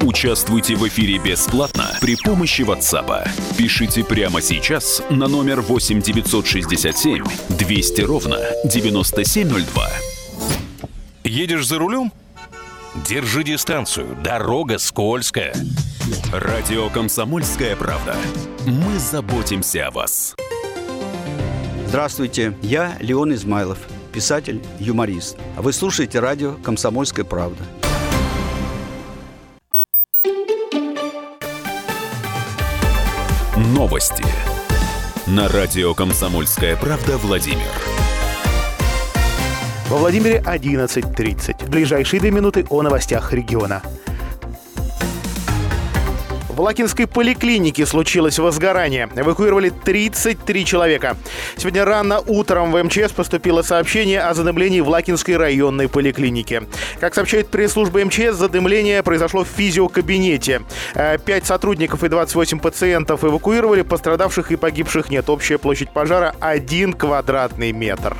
[0.00, 3.28] Участвуйте в эфире бесплатно при помощи WhatsApp.
[3.56, 10.11] Пишите прямо сейчас на номер 8 967 200 ровно 9702.
[11.24, 12.12] Едешь за рулем?
[13.06, 15.54] Держи дистанцию, дорога скользкая.
[16.32, 18.16] Радио «Комсомольская правда».
[18.66, 20.34] Мы заботимся о вас.
[21.86, 23.78] Здравствуйте, я Леон Измайлов,
[24.12, 25.36] писатель, юморист.
[25.56, 27.64] А вы слушаете радио «Комсомольская правда».
[33.56, 34.24] Новости.
[35.26, 38.11] На радио «Комсомольская правда» Владимир.
[39.92, 41.66] Во Владимире 11.30.
[41.66, 43.82] В ближайшие две минуты о новостях региона.
[46.48, 49.10] В Лакинской поликлинике случилось возгорание.
[49.14, 51.18] Эвакуировали 33 человека.
[51.58, 56.62] Сегодня рано утром в МЧС поступило сообщение о задымлении в Лакинской районной поликлинике.
[56.98, 60.62] Как сообщает пресс-служба МЧС, задымление произошло в физиокабинете.
[60.94, 65.28] Э, пять сотрудников и 28 пациентов эвакуировали, пострадавших и погибших нет.
[65.28, 68.16] Общая площадь пожара 1 квадратный метр.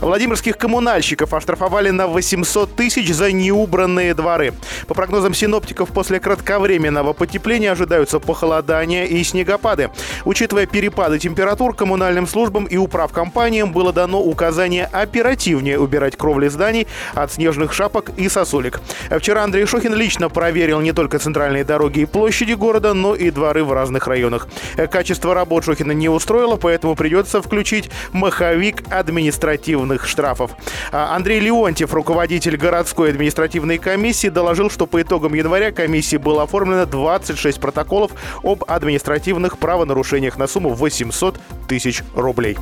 [0.00, 4.54] Владимирских коммунальщиков оштрафовали на 800 тысяч за неубранные дворы.
[4.86, 9.90] По прогнозам синоптиков, после кратковременного потепления ожидаются похолодания и снегопады.
[10.24, 17.32] Учитывая перепады температур, коммунальным службам и управкомпаниям было дано указание оперативнее убирать кровли зданий от
[17.32, 18.80] снежных шапок и сосулек.
[19.10, 23.64] Вчера Андрей Шохин лично проверил не только центральные дороги и площади города, но и дворы
[23.64, 24.48] в разных районах.
[24.90, 30.52] Качество работ Шохина не устроило, поэтому придется включить маховик административных административных штрафов.
[30.92, 36.86] А, Андрей Леонтьев, руководитель городской административной комиссии, доложил, что по итогам января комиссии было оформлено
[36.86, 42.56] 26 протоколов об административных правонарушениях на сумму 800 тысяч рублей.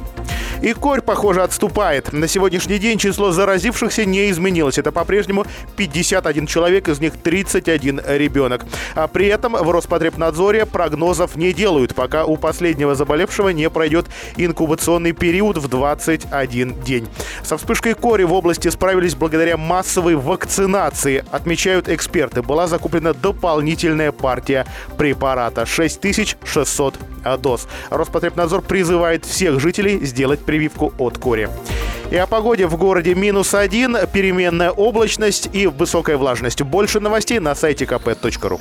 [0.62, 2.12] И корь, похоже, отступает.
[2.12, 4.78] На сегодняшний день число заразившихся не изменилось.
[4.78, 8.64] Это по-прежнему 51 человек, из них 31 ребенок.
[8.94, 15.12] А при этом в Роспотребнадзоре прогнозов не делают, пока у последнего заболевшего не пройдет инкубационный
[15.12, 17.08] период в 21 день.
[17.42, 22.42] Со вспышкой кори в области справились благодаря массовой вакцинации, отмечают эксперты.
[22.42, 26.94] Была закуплена дополнительная партия препарата 6600
[27.40, 27.68] доз.
[27.90, 31.48] Роспотребнадзор призывает всех жителей сделать прививку от кори.
[32.10, 36.62] И о погоде в городе минус один, переменная облачность и высокая влажность.
[36.62, 38.60] Больше новостей на сайте kp.ru.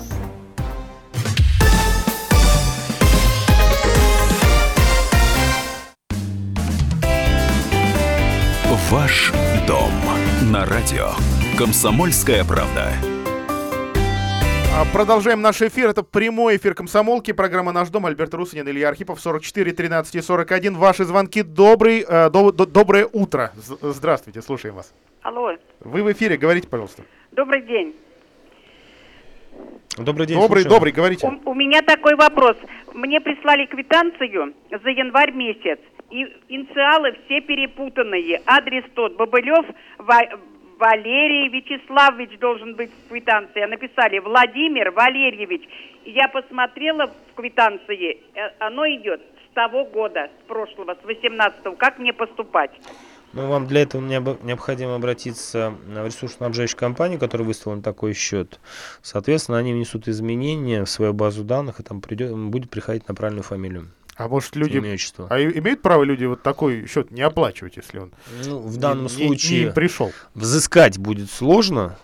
[8.89, 9.33] Ваш
[9.67, 9.91] дом
[10.49, 11.09] на радио.
[11.57, 12.93] Комсомольская правда.
[14.73, 15.89] А, продолжаем наш эфир.
[15.89, 17.33] Это прямой эфир комсомолки.
[17.33, 18.05] Программа «Наш дом».
[18.05, 19.19] Альберт Русанин, Илья Архипов.
[19.19, 20.75] 44 13 и 41.
[20.75, 21.43] Ваши звонки.
[21.43, 23.51] Добрый, э, до, до, доброе утро.
[23.57, 24.93] Здравствуйте, слушаем вас.
[25.21, 25.51] Алло.
[25.81, 26.37] Вы в эфире.
[26.37, 27.03] Говорите, пожалуйста.
[27.33, 27.93] Добрый день.
[29.97, 30.39] Добрый день.
[30.39, 31.27] Добрый, добрый, говорите.
[31.27, 32.55] У, у меня такой вопрос.
[32.93, 35.79] Мне прислали квитанцию за январь месяц.
[36.09, 38.41] И инициалы все перепутанные.
[38.45, 39.65] Адрес тот, Бобылев,
[40.79, 43.61] Валерий Вячеславович должен быть в квитанции.
[43.61, 45.63] А написали Владимир Валерьевич.
[46.05, 51.75] Я посмотрела в квитанции, э, оно идет с того года, с прошлого, с 18-го.
[51.75, 52.71] Как мне поступать?
[53.33, 58.59] Ну, вам для этого необходимо обратиться в ресурсно-снабжающую компанию, которая выставила такой счет.
[59.01, 63.43] Соответственно, они внесут изменения в свою базу данных, и там придет, будет приходить на правильную
[63.43, 63.87] фамилию.
[64.17, 64.77] А может люди...
[64.77, 65.27] Имя, отчество.
[65.29, 68.11] А имеют право люди вот такой счет не оплачивать, если он
[68.45, 70.11] Ну, в данном не- случае не пришел?
[70.33, 71.97] взыскать будет сложно,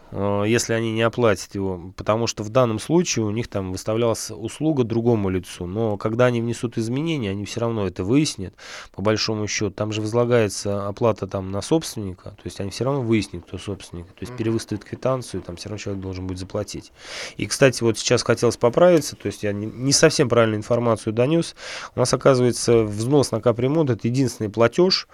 [0.45, 4.84] если они не оплатят его, потому что в данном случае у них там выставлялась услуга
[4.84, 5.65] другому лицу.
[5.65, 8.54] Но когда они внесут изменения, они все равно это выяснят,
[8.91, 9.71] по большому счету.
[9.71, 14.06] Там же возлагается оплата там на собственника, то есть они все равно выяснят, кто собственник.
[14.08, 16.91] То есть перевыставят квитанцию, там все равно человек должен будет заплатить.
[17.38, 21.56] И, кстати, вот сейчас хотелось поправиться, то есть я не, не совсем правильную информацию донес.
[21.95, 25.08] У нас, оказывается, взнос на капремонт это единственный платеж,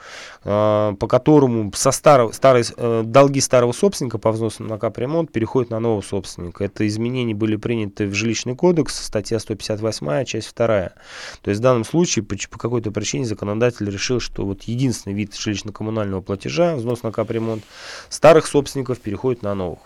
[0.43, 5.69] э, по которому со старого, старой, э, долги старого собственника по взносу на капремонт переходят
[5.69, 6.63] на нового собственника.
[6.63, 10.67] Это изменения были приняты в жилищный кодекс, статья 158, часть 2.
[10.67, 15.33] То есть в данном случае по, по какой-то причине законодатель решил, что вот единственный вид
[15.33, 17.63] жилищно-коммунального платежа, взнос на капремонт,
[18.09, 19.79] старых собственников переходит на новых.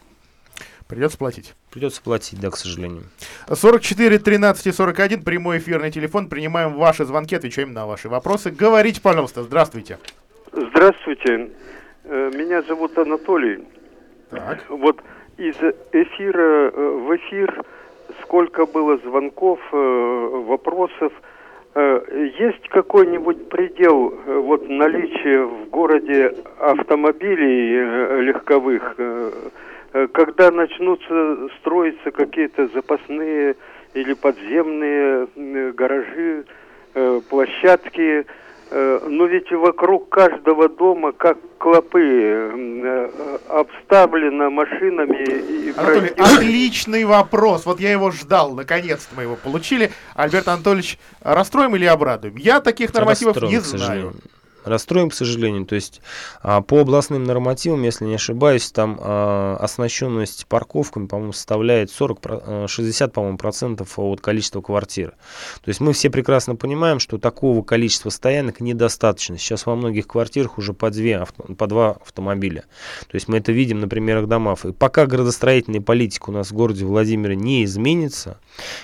[0.88, 1.54] Придется платить.
[1.72, 3.04] Придется платить, да, к сожалению.
[3.52, 6.28] 44 13 и 41, прямой эфирный телефон.
[6.28, 8.52] Принимаем ваши звонки, отвечаем на ваши вопросы.
[8.52, 9.44] Говорите, пожалуйста.
[9.44, 9.98] Здравствуйте.
[10.52, 11.50] Здравствуйте,
[12.06, 13.63] Э, меня зовут Анатолий.
[14.34, 14.60] Так.
[14.69, 15.00] Вот
[15.38, 15.56] из
[15.91, 17.63] эфира э, в эфир
[18.22, 21.13] сколько было звонков, э, вопросов.
[21.76, 28.96] Э, Есть какой-нибудь предел вот наличия в городе автомобилей легковых,
[30.12, 33.56] когда начнутся строиться какие-то запасные
[33.93, 35.28] или подземные
[35.74, 36.46] гаражи,
[37.30, 38.26] площадки,
[39.08, 42.52] но ведь вокруг каждого дома, как клопы, э,
[42.84, 47.66] э, обставлено машинами и Анатолий, проектируют- отличный вопрос.
[47.66, 48.54] Вот я его ждал.
[48.54, 49.92] Наконец-то мы его получили.
[50.16, 52.36] Альберт Анатольевич, расстроим или обрадуем?
[52.36, 54.14] Я таких нормативов Расстроен, не к знаю.
[54.63, 55.65] Расстроим, к сожалению.
[55.65, 56.02] То есть
[56.41, 62.43] а, по областным нормативам, если не ошибаюсь, там а, оснащенность парковками, по-моему, составляет 40, про-
[62.45, 65.12] э, 60, по-моему, процентов от количества квартир.
[65.63, 69.38] То есть мы все прекрасно понимаем, что такого количества стоянок недостаточно.
[69.38, 71.26] Сейчас во многих квартирах уже по, две,
[71.58, 72.65] по два автомобиля.
[73.08, 74.65] То есть мы это видим на примерах домов.
[74.65, 78.39] И пока градостроительная политика у нас в городе Владимире не изменится,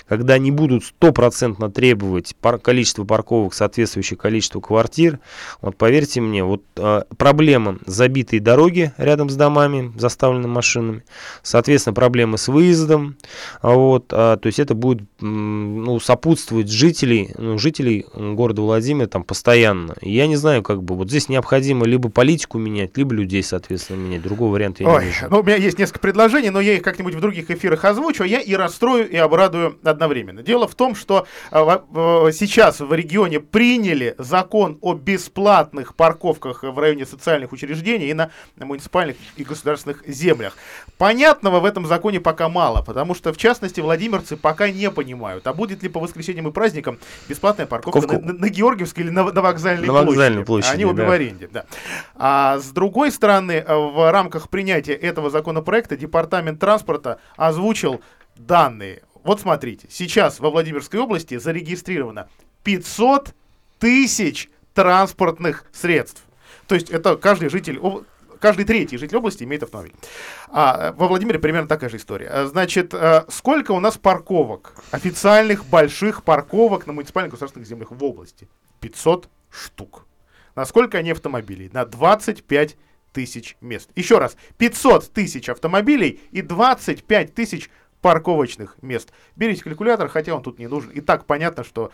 [0.08, 5.19] когда не будут стопроцентно требовать пар- количество парковок, соответствующее количеству квартир,
[5.62, 11.03] вот поверьте мне, вот э, проблема забитые дороги рядом с домами, заставлены машинами,
[11.43, 13.17] соответственно, проблемы с выездом,
[13.62, 19.23] а вот, а, то есть это будет ну, сопутствовать жителей, ну, жителей города Владимира там
[19.23, 19.95] постоянно.
[20.01, 24.21] Я не знаю, как бы, вот здесь необходимо либо политику менять, либо людей, соответственно, менять.
[24.21, 25.27] Другого варианта я не Ой, вижу.
[25.29, 28.27] ну, у меня есть несколько предложений, но я их как-нибудь в других эфирах озвучу, а
[28.27, 30.43] я и расстрою, и обрадую одновременно.
[30.43, 36.78] Дело в том, что во- в- сейчас в регионе приняли закон о бесплатных парковках в
[36.80, 40.56] районе социальных учреждений и на муниципальных и государственных землях.
[40.98, 45.54] Понятного в этом законе пока мало, потому что, в частности, владимирцы пока не понимают, а
[45.54, 49.41] будет ли по воскресеньям и праздникам бесплатная парковка Парковка- на, на- Георгиевской или на, на
[49.41, 50.08] вокзальной На площади.
[50.10, 51.10] вокзальной площади, Они обе да.
[51.10, 51.65] в аренде, да.
[52.15, 58.02] А с другой стороны, э, в рамках принятия этого законопроекта Департамент транспорта озвучил
[58.36, 59.04] данные.
[59.23, 62.29] Вот смотрите, сейчас во Владимирской области зарегистрировано
[62.63, 63.34] 500
[63.79, 66.23] тысяч транспортных средств.
[66.67, 67.79] То есть это каждый житель,
[68.39, 69.93] каждый третий житель области имеет автомобиль.
[70.49, 72.29] А э, во Владимире примерно такая же история.
[72.32, 78.03] Э, Значит, э, сколько у нас парковок, официальных больших парковок на муниципальных государственных землях в
[78.03, 78.47] области?
[78.82, 80.05] 500 штук.
[80.55, 81.69] На сколько они автомобилей?
[81.73, 82.77] На 25
[83.13, 83.89] тысяч мест.
[83.95, 87.69] Еще раз, 500 тысяч автомобилей и 25 тысяч
[88.01, 89.12] парковочных мест.
[89.35, 90.91] Берите калькулятор, хотя он тут не нужен.
[90.91, 91.91] И так понятно, что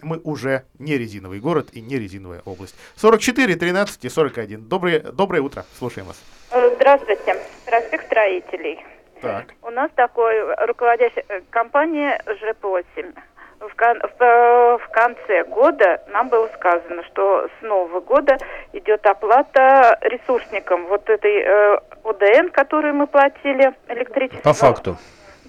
[0.00, 2.74] мы уже не резиновый город и не резиновая область.
[2.96, 4.68] 44, 13 и 41.
[4.68, 5.64] Доброе, доброе утро.
[5.78, 6.20] Слушаем вас.
[6.50, 7.36] Э, Здравствуйте.
[7.66, 8.80] Проспект строителей.
[9.20, 9.54] Так.
[9.62, 10.34] У нас такой
[10.66, 13.14] руководящая э, компания ЖП-8.
[13.60, 18.36] В, кон- в, э, в конце года нам было сказано, что с нового года
[18.72, 24.42] идет оплата ресурсникам вот этой э, ОДН, которую мы платили, электричество.
[24.42, 24.96] По факту.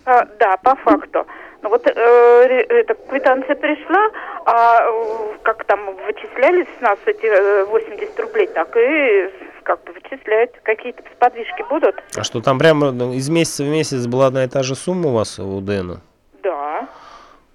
[0.05, 1.25] А, да, по факту.
[1.61, 4.09] Ну вот э, эта квитанция пришла,
[4.45, 9.29] а э, как там вычисляли с нас эти э, 80 рублей, так и
[9.63, 10.51] как бы вычисляют.
[10.63, 11.95] Какие-то сподвижки будут?
[12.17, 15.13] А что, там прямо из месяца в месяц была одна и та же сумма у
[15.13, 15.93] вас у ДН?
[16.43, 16.87] Да.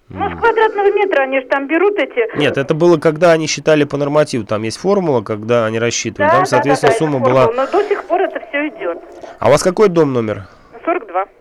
[0.09, 2.35] Ну, с квадратного метра они же там берут эти...
[2.35, 4.43] Нет, это было, когда они считали по нормативу.
[4.43, 6.31] Там есть формула, когда они рассчитывают.
[6.31, 7.51] Да, там, да, соответственно, да, да, сумма была...
[7.51, 8.97] Но до сих пор это все идет.
[9.37, 10.47] А у вас какой дом номер?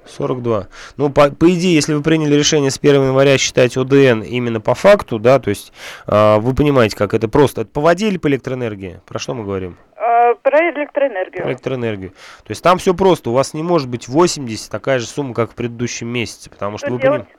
[0.06, 0.16] 42.
[0.16, 0.68] 42.
[0.96, 4.74] Ну, по, по идее, если вы приняли решение с 1 января считать ОДН именно по
[4.74, 5.72] факту, да, то есть
[6.06, 7.62] э, вы понимаете, как это просто.
[7.62, 9.00] Это по воде или по электроэнергии?
[9.06, 9.76] Про что мы говорим?
[9.96, 11.42] Э, про электроэнергию.
[11.42, 12.10] Про электроэнергию.
[12.10, 13.30] То есть там все просто.
[13.30, 16.86] У вас не может быть 80 такая же сумма, как в предыдущем месяце, потому что,
[16.86, 17.22] Что вы делать?
[17.22, 17.38] понимаете.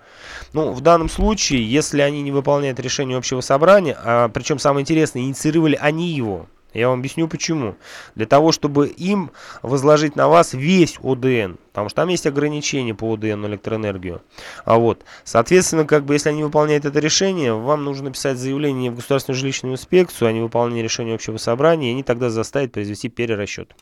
[0.54, 5.22] Ну, в данном случае, если они не выполняют решение общего собрания, а, причем самое интересное,
[5.22, 6.48] инициировали они его.
[6.74, 7.76] Я вам объясню почему.
[8.16, 9.32] Для того, чтобы им
[9.64, 11.56] возложить на вас весь ОДН.
[11.70, 14.22] Потому что там есть ограничения по ОДН на электроэнергию.
[14.66, 18.96] А вот, соответственно, как бы, если они выполняют это решение, вам нужно написать заявление в
[18.96, 23.74] Государственную жилищную инспекцию о невыполнении решения общего собрания, и они тогда заставят произвести перерасчет.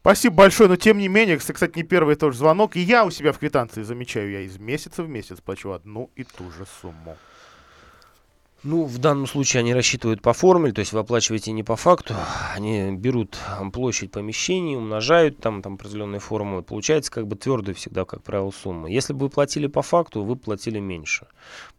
[0.00, 2.74] Спасибо большое, но тем не менее, кс- кстати, не первый тоже звонок.
[2.76, 6.24] И я у себя в квитанции замечаю, я из месяца в месяц плачу одну и
[6.24, 7.16] ту же сумму.
[8.62, 12.14] Ну, в данном случае они рассчитывают по формуле, то есть вы оплачиваете не по факту,
[12.54, 13.38] они берут
[13.72, 18.90] площадь помещений, умножают там, там определенные формулы, получается как бы твердая всегда, как правило, сумма.
[18.90, 21.26] Если бы вы платили по факту, вы платили меньше.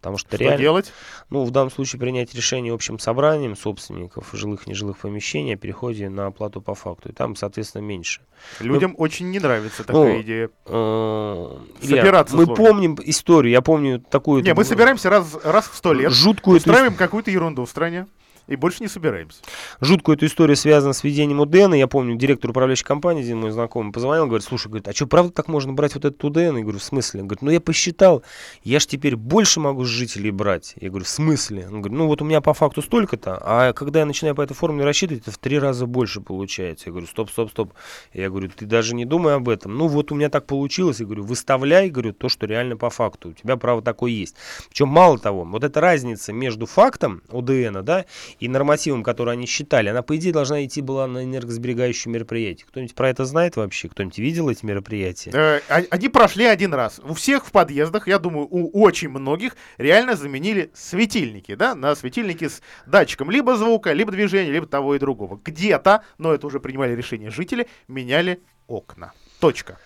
[0.00, 0.92] Потому что, Что реально, делать?
[1.30, 6.08] Ну, в данном случае принять решение общим собранием собственников жилых и нежилых помещений о переходе
[6.08, 7.10] на оплату по факту.
[7.10, 8.22] И там, соответственно, меньше.
[8.58, 10.50] Людям очень не нравится такая Ну, идея.
[10.66, 12.64] э, Собираться мы сложно.
[12.64, 14.42] помним историю, я помню такую...
[14.42, 18.06] Не, мы собираемся раз, раз в сто лет, Жуткую эту устраиваем какую-то ерунду в стране
[18.52, 19.42] и больше не собираемся.
[19.80, 21.74] Жуткую эту историю связана с введением УДН.
[21.74, 25.32] Я помню, директор управляющей компании, один мой знакомый, позвонил, говорит, слушай, говорит, а что, правда
[25.32, 26.56] так можно брать вот этот УДН?
[26.56, 27.22] Я говорю, в смысле?
[27.22, 28.22] Он говорит, ну я посчитал,
[28.62, 30.74] я ж теперь больше могу с жителей брать.
[30.80, 31.66] Я говорю, в смысле?
[31.66, 34.54] Он говорит, ну вот у меня по факту столько-то, а когда я начинаю по этой
[34.54, 36.86] формуле рассчитывать, это в три раза больше получается.
[36.86, 37.72] Я говорю, стоп, стоп, стоп.
[38.12, 39.76] Я говорю, ты даже не думай об этом.
[39.76, 41.00] Ну вот у меня так получилось.
[41.00, 43.30] Я говорю, выставляй, говорю, то, что реально по факту.
[43.30, 44.36] У тебя право такое есть.
[44.68, 48.04] Причем мало того, вот эта разница между фактом ОДН, да,
[48.42, 52.64] и нормативом, который они считали, она, по идее, должна идти была на энергосберегающие мероприятия.
[52.66, 53.88] Кто-нибудь про это знает вообще?
[53.88, 55.30] Кто-нибудь видел эти мероприятия?
[55.32, 57.00] Э, а- Они прошли один раз.
[57.04, 62.48] У всех в подъездах, я думаю, у очень многих реально заменили светильники, да, на светильники
[62.48, 65.40] с датчиком либо звука, либо движения, либо того и другого.
[65.44, 69.12] Где-то, но это уже принимали решение жители, меняли окна.
[69.38, 69.78] Точка.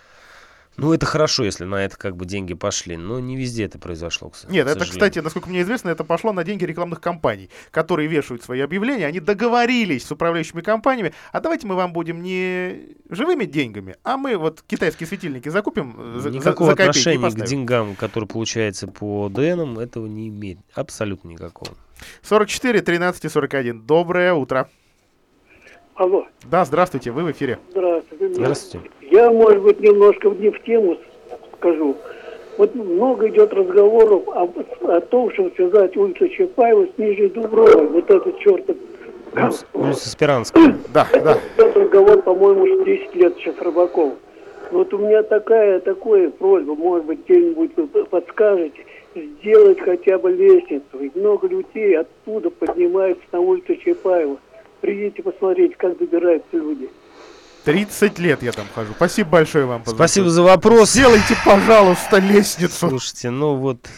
[0.76, 4.30] Ну, это хорошо, если на это как бы деньги пошли, но не везде это произошло,
[4.30, 8.08] к с- Нет, это, кстати, насколько мне известно, это пошло на деньги рекламных компаний, которые
[8.08, 9.06] вешают свои объявления.
[9.06, 14.36] Они договорились с управляющими компаниями, а давайте мы вам будем не живыми деньгами, а мы
[14.36, 19.28] вот китайские светильники закупим э, за, Никакого за копейки отношения к деньгам, которые получается по
[19.28, 20.58] ДНам, этого не имеет.
[20.74, 21.72] Абсолютно никакого.
[22.22, 23.80] 44 13 и 41.
[23.86, 24.68] Доброе утро.
[25.94, 26.26] Алло.
[26.44, 27.58] Да, здравствуйте, вы в эфире.
[27.70, 28.34] Здравствуйте.
[28.34, 28.90] Здравствуйте.
[29.16, 30.98] Я, может быть, немножко не в тему
[31.56, 31.96] скажу.
[32.58, 34.46] Вот много идет разговоров о,
[34.94, 37.86] о том, чтобы связать улицу Чапаева с Нижней Дубровой.
[37.86, 38.76] Вот этот чертов.
[39.72, 40.76] Улица Спиранская.
[40.92, 41.38] Да, да.
[41.56, 44.12] Этот разговор, по-моему, уже 10 лет сейчас Рыбаков.
[44.70, 47.70] Вот у меня такая, такая просьба, может быть, где-нибудь
[48.10, 50.84] подскажете, сделать хотя бы лестницу.
[51.00, 54.36] Ведь много людей оттуда поднимаются на улицу Чапаева.
[54.82, 56.90] Приедете посмотреть, как добираются люди.
[57.66, 58.92] 30 лет я там хожу.
[58.94, 59.82] Спасибо большое вам.
[59.84, 60.92] Спасибо за вопрос.
[60.92, 62.88] Сделайте, пожалуйста, лестницу.
[62.88, 63.88] Слушайте, ну вот...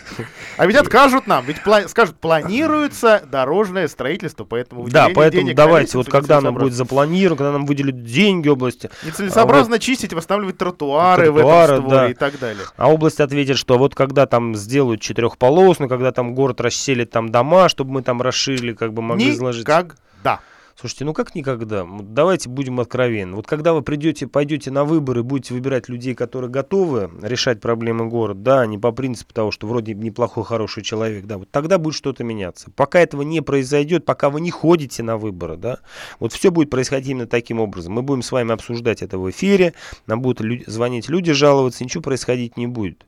[0.57, 6.07] А ведь откажут нам, ведь пла- скажут, планируется дорожное строительство, поэтому Да, поэтому давайте, вот
[6.07, 6.53] когда нецелесообразно.
[6.53, 8.89] будет запланировано, когда нам выделят деньги области.
[9.05, 12.11] Нецелесообразно а чистить, восстанавливать тротуары, тротуары, в этом створе да.
[12.11, 12.65] и так далее.
[12.79, 17.69] А область ответит, что вот когда там сделают четырехполосную, когда там город расселит там дома,
[17.69, 19.67] чтобы мы там расширили, как бы могли изложить.
[19.67, 20.41] Никогда.
[20.81, 21.85] Слушайте, ну как никогда?
[22.03, 23.35] Давайте будем откровенны.
[23.35, 28.41] Вот когда вы придете, пойдете на выборы, будете выбирать людей, которые готовы решать проблемы города,
[28.41, 32.23] да, не по принципу того, что вроде неплохой, хороший человек, да, вот тогда будет что-то
[32.23, 32.71] меняться.
[32.77, 35.81] Пока этого не произойдет, пока вы не ходите на выборы, да,
[36.21, 37.95] вот все будет происходить именно таким образом.
[37.95, 39.75] Мы будем с вами обсуждать это в эфире,
[40.07, 43.05] нам будут лю- звонить люди, жаловаться, ничего происходить не будет.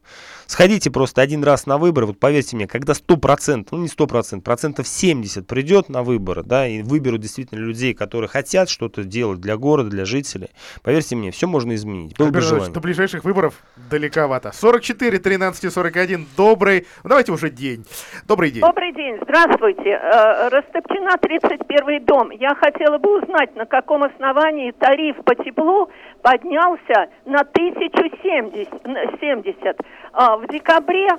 [0.49, 4.89] Сходите просто один раз на выборы, вот поверьте мне, когда 100%, ну не 100%, процентов
[4.89, 9.91] 70 придет на выборы, да, и выберут действительно людей, которые хотят что-то делать для города,
[9.91, 10.51] для жителей,
[10.83, 12.17] поверьте мне, все можно изменить.
[12.19, 12.73] Было бы желание.
[12.73, 13.55] до ближайших выборов
[13.91, 14.53] далековато.
[14.53, 16.27] 44, 13 и 41.
[16.37, 17.85] Добрый, ну давайте уже день.
[18.27, 18.61] Добрый день.
[18.63, 19.91] Добрый день, здравствуйте.
[19.91, 22.31] Э, Растопчина 31 дом.
[22.31, 25.91] Я хотела бы узнать, на каком основании тариф по теплу
[26.23, 28.87] поднялся на 1070.
[28.87, 29.77] на 70.
[30.13, 31.17] А, В декабре э,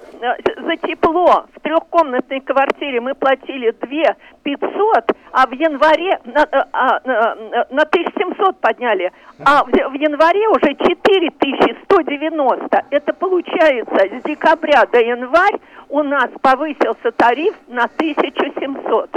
[0.62, 7.00] за тепло в трехкомнатной квартире мы платили 2 500, а в январе на, э, а,
[7.04, 9.12] э, на 1700 подняли,
[9.46, 12.84] а в, в январе уже 4190.
[12.90, 15.60] Это получается с декабря до январь
[15.92, 19.10] у нас повысился тариф на 1700.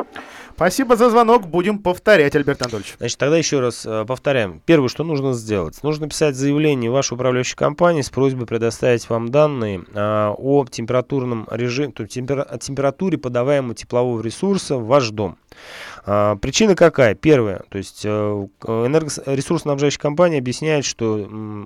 [0.56, 1.48] Спасибо за звонок.
[1.48, 2.94] Будем повторять, Альберт Анатольевич.
[2.98, 4.62] Значит, тогда еще раз э, повторяем.
[4.64, 5.82] Первое, что нужно сделать.
[5.82, 11.48] Нужно писать заявление в вашу управляющую компанию с просьбой предоставить вам данные э, о температурном
[11.50, 15.38] режиме, температуре подаваемого теплового ресурса в ваш дом.
[16.04, 17.14] А, причина какая?
[17.14, 21.18] Первая, то есть э, энергоресурсоснабжающая компания объясняет, что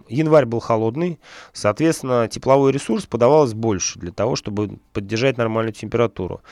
[0.09, 1.19] январь был холодный,
[1.53, 6.43] соответственно, тепловой ресурс подавалось больше для того, чтобы поддержать нормальную температуру.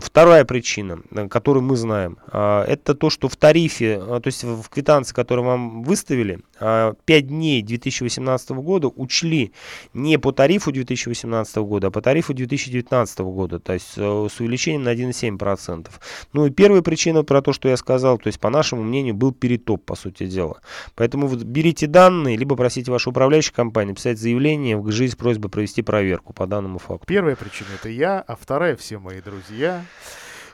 [0.00, 5.14] Вторая причина, э, которую мы знаем, это то, что в тарифе, то есть в квитанции,
[5.14, 9.52] которую вам выставили, 5 дней 2018 года учли
[9.94, 14.82] не по тарифу 2018 года, а по тарифу 2019 года, то есть э, с увеличением
[14.84, 15.88] на 1,7%.
[16.32, 19.32] Ну и первая причина про то, что я сказал, то есть, по нашему мнению, был
[19.32, 20.60] перетоп, по сути дела.
[20.94, 25.50] Поэтому вот берите данные, либо просите вашу управляющую компанию писать заявление в ГЖИ с просьбой
[25.50, 27.04] провести проверку по данному факту.
[27.08, 29.82] Первая причина— это я, а вторая— все мои друзья.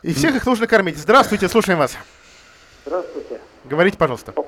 [0.02, 0.96] И всех их нужно кормить.
[0.96, 1.94] Здравствуйте, слушаем вас.
[2.86, 3.40] Здравствуйте.
[3.66, 4.32] Говорите, пожалуйста.
[4.32, 4.46] По,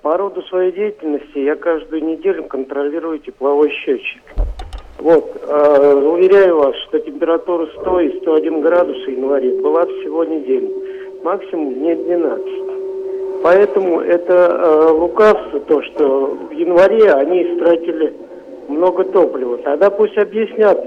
[0.00, 4.22] по роду своей деятельности я каждую неделю контролирую тепловой счетчик.
[4.96, 10.91] Вот, э, уверяю вас, что температура 100 и 101 градус в январе была всего неделю
[11.22, 12.62] максимум дней 12.
[13.42, 18.14] Поэтому это э, лукавство, то, что в январе они истратили
[18.68, 19.58] много топлива.
[19.58, 20.78] Тогда пусть объяснят,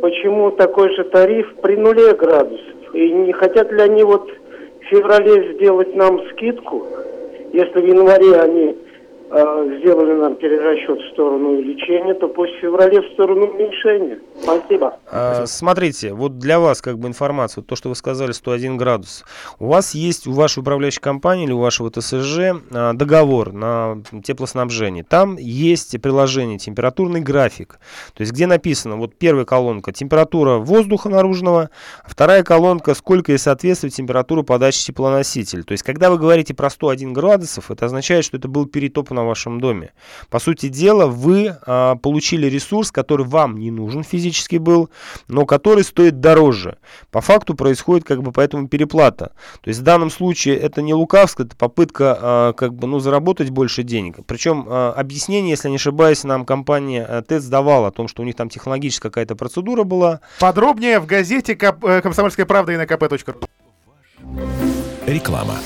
[0.00, 2.94] почему такой же тариф при нуле градусов.
[2.94, 4.28] И не хотят ли они вот
[4.80, 6.84] в феврале сделать нам скидку,
[7.52, 8.76] если в январе они
[9.30, 14.18] сделали нам перерасчет в сторону увеличения, то пусть в феврале в сторону уменьшения.
[14.42, 14.98] Спасибо.
[15.10, 19.24] А, смотрите, вот для вас как бы информация, то, что вы сказали, 101 градус.
[19.60, 22.38] У вас есть у вашей управляющей компании или у вашего ТСЖ
[22.72, 25.04] а, договор на теплоснабжение.
[25.04, 27.78] Там есть приложение температурный график.
[28.14, 31.70] То есть где написано, вот первая колонка температура воздуха наружного,
[32.04, 35.62] вторая колонка сколько и соответствует температура подачи теплоносителя.
[35.62, 39.19] То есть когда вы говорите про 101 градусов, это означает, что это был перетоп на
[39.24, 39.92] вашем доме.
[40.28, 44.90] По сути дела, вы а, получили ресурс, который вам не нужен физически был,
[45.28, 46.78] но который стоит дороже.
[47.10, 49.32] По факту происходит как бы поэтому переплата.
[49.62, 53.50] То есть в данном случае это не лукавство, это попытка а, как бы ну заработать
[53.50, 54.18] больше денег.
[54.26, 58.24] Причем а, объяснение, если не ошибаюсь, нам компания а, ТЭЦ давала о том, что у
[58.24, 60.20] них там технологическая какая-то процедура была.
[60.38, 63.48] Подробнее в газете э, «Комсомольская правда» и на kp.ru.
[65.06, 65.56] Реклама.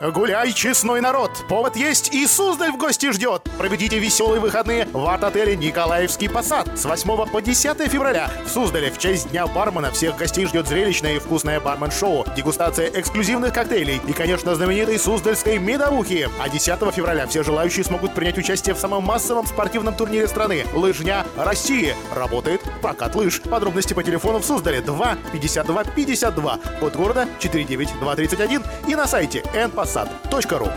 [0.00, 1.30] Гуляй, честной народ!
[1.48, 3.48] Повод есть и Суздаль в гости ждет!
[3.56, 8.28] Проведите веселые выходные в арт-отеле «Николаевский посад» с 8 по 10 февраля.
[8.44, 13.52] В Суздале в честь Дня бармена всех гостей ждет зрелищное и вкусное бармен-шоу, дегустация эксклюзивных
[13.54, 16.28] коктейлей и, конечно, знаменитой суздальской медовухи.
[16.40, 21.24] А 10 февраля все желающие смогут принять участие в самом массовом спортивном турнире страны «Лыжня
[21.36, 21.94] России».
[22.12, 23.40] Работает прокат лыж.
[23.42, 29.83] Подробности по телефону в Суздале 2 52 52, код города 49231 и на сайте npass
[29.84, 30.68] Сад.ру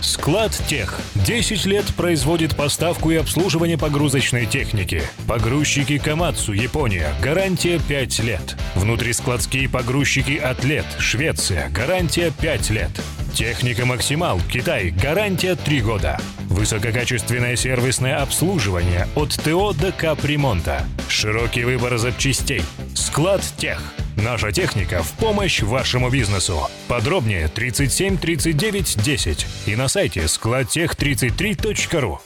[0.00, 0.98] Склад Тех.
[1.14, 5.02] 10 лет производит поставку и обслуживание погрузочной техники.
[5.26, 7.14] Погрузчики Камацу, Япония.
[7.22, 8.56] Гарантия 5 лет.
[8.74, 11.70] Внутрискладские погрузчики Атлет, Швеция.
[11.70, 12.90] Гарантия 5 лет.
[13.34, 14.90] Техника Максимал, Китай.
[14.90, 16.18] Гарантия 3 года.
[16.48, 20.84] Высококачественное сервисное обслуживание от ТО до капремонта.
[21.08, 22.62] Широкий выбор запчастей.
[22.94, 23.80] Склад Тех.
[24.16, 26.68] Наша техника в помощь вашему бизнесу.
[26.88, 32.20] Подробнее 37 39 10 и на сайте складтех33.ру.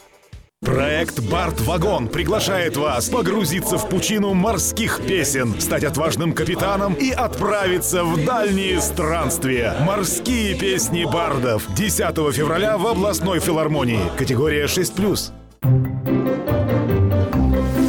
[0.65, 8.25] Проект «Барт-вагон» приглашает вас погрузиться в пучину морских песен, стать отважным капитаном и отправиться в
[8.25, 9.77] дальние странствия.
[9.81, 11.67] Морские песни бардов.
[11.75, 14.11] 10 февраля в областной филармонии.
[14.17, 16.54] Категория 6+.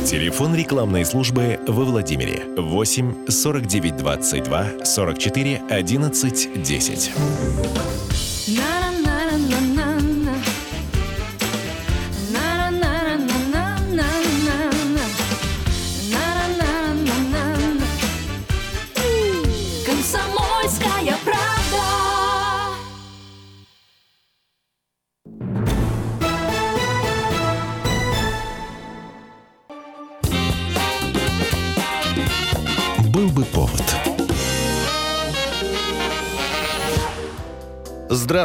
[0.06, 7.12] Телефон рекламной службы во Владимире 8 49 22 44 11 10.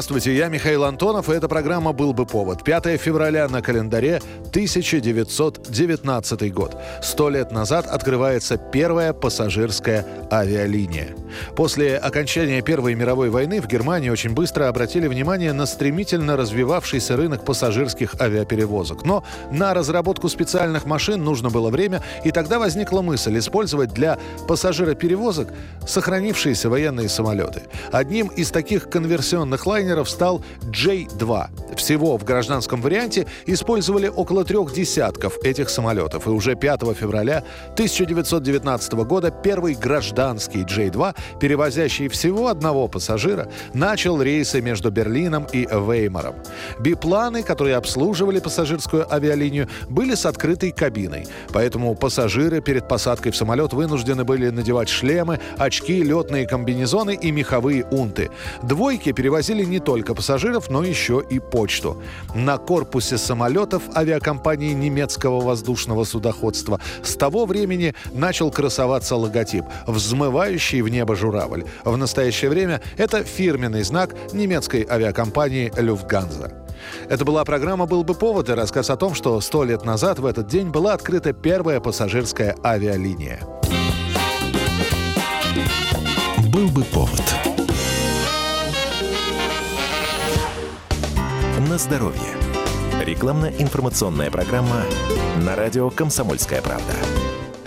[0.01, 2.64] Здравствуйте, я Михаил Антонов, и эта программа «Был бы повод».
[2.64, 6.74] 5 февраля на календаре 1919 год.
[7.03, 11.09] Сто лет назад открывается первая пассажирская авиалиния.
[11.55, 17.44] После окончания Первой мировой войны в Германии очень быстро обратили внимание на стремительно развивавшийся рынок
[17.44, 19.05] пассажирских авиаперевозок.
[19.05, 19.22] Но
[19.53, 25.48] на разработку специальных машин нужно было время, и тогда возникла мысль использовать для пассажироперевозок
[25.86, 27.64] сохранившиеся военные самолеты.
[27.92, 31.76] Одним из таких конверсионных лайнеров стал J-2.
[31.76, 36.26] Всего в гражданском варианте использовали около трех десятков этих самолетов.
[36.26, 44.61] И уже 5 февраля 1919 года первый гражданский J-2, перевозящий всего одного пассажира, начал рейсы
[44.61, 46.34] между Берлином и Веймаром.
[46.78, 51.26] Бипланы, которые обслуживали пассажирскую авиалинию, были с открытой кабиной.
[51.53, 57.84] Поэтому пассажиры перед посадкой в самолет вынуждены были надевать шлемы, очки, летные комбинезоны и меховые
[57.91, 58.30] унты.
[58.62, 62.01] Двойки перевозили не только пассажиров, но еще и почту.
[62.35, 70.89] На корпусе самолетов авиакомпании немецкого воздушного судоходства с того времени начал красоваться логотип «Взмывающий в
[70.89, 71.64] небо журавль».
[71.85, 76.53] В настоящее время это фирменный знак немецкой авиакомпании «Люфтганза».
[77.09, 80.26] Это была программа «Был бы повод» и рассказ о том, что сто лет назад в
[80.26, 83.41] этот день была открыта первая пассажирская авиалиния.
[86.53, 87.49] «Был бы повод»
[91.71, 92.35] на здоровье.
[93.01, 94.83] Рекламно-информационная программа
[95.45, 96.93] на радио «Комсомольская правда».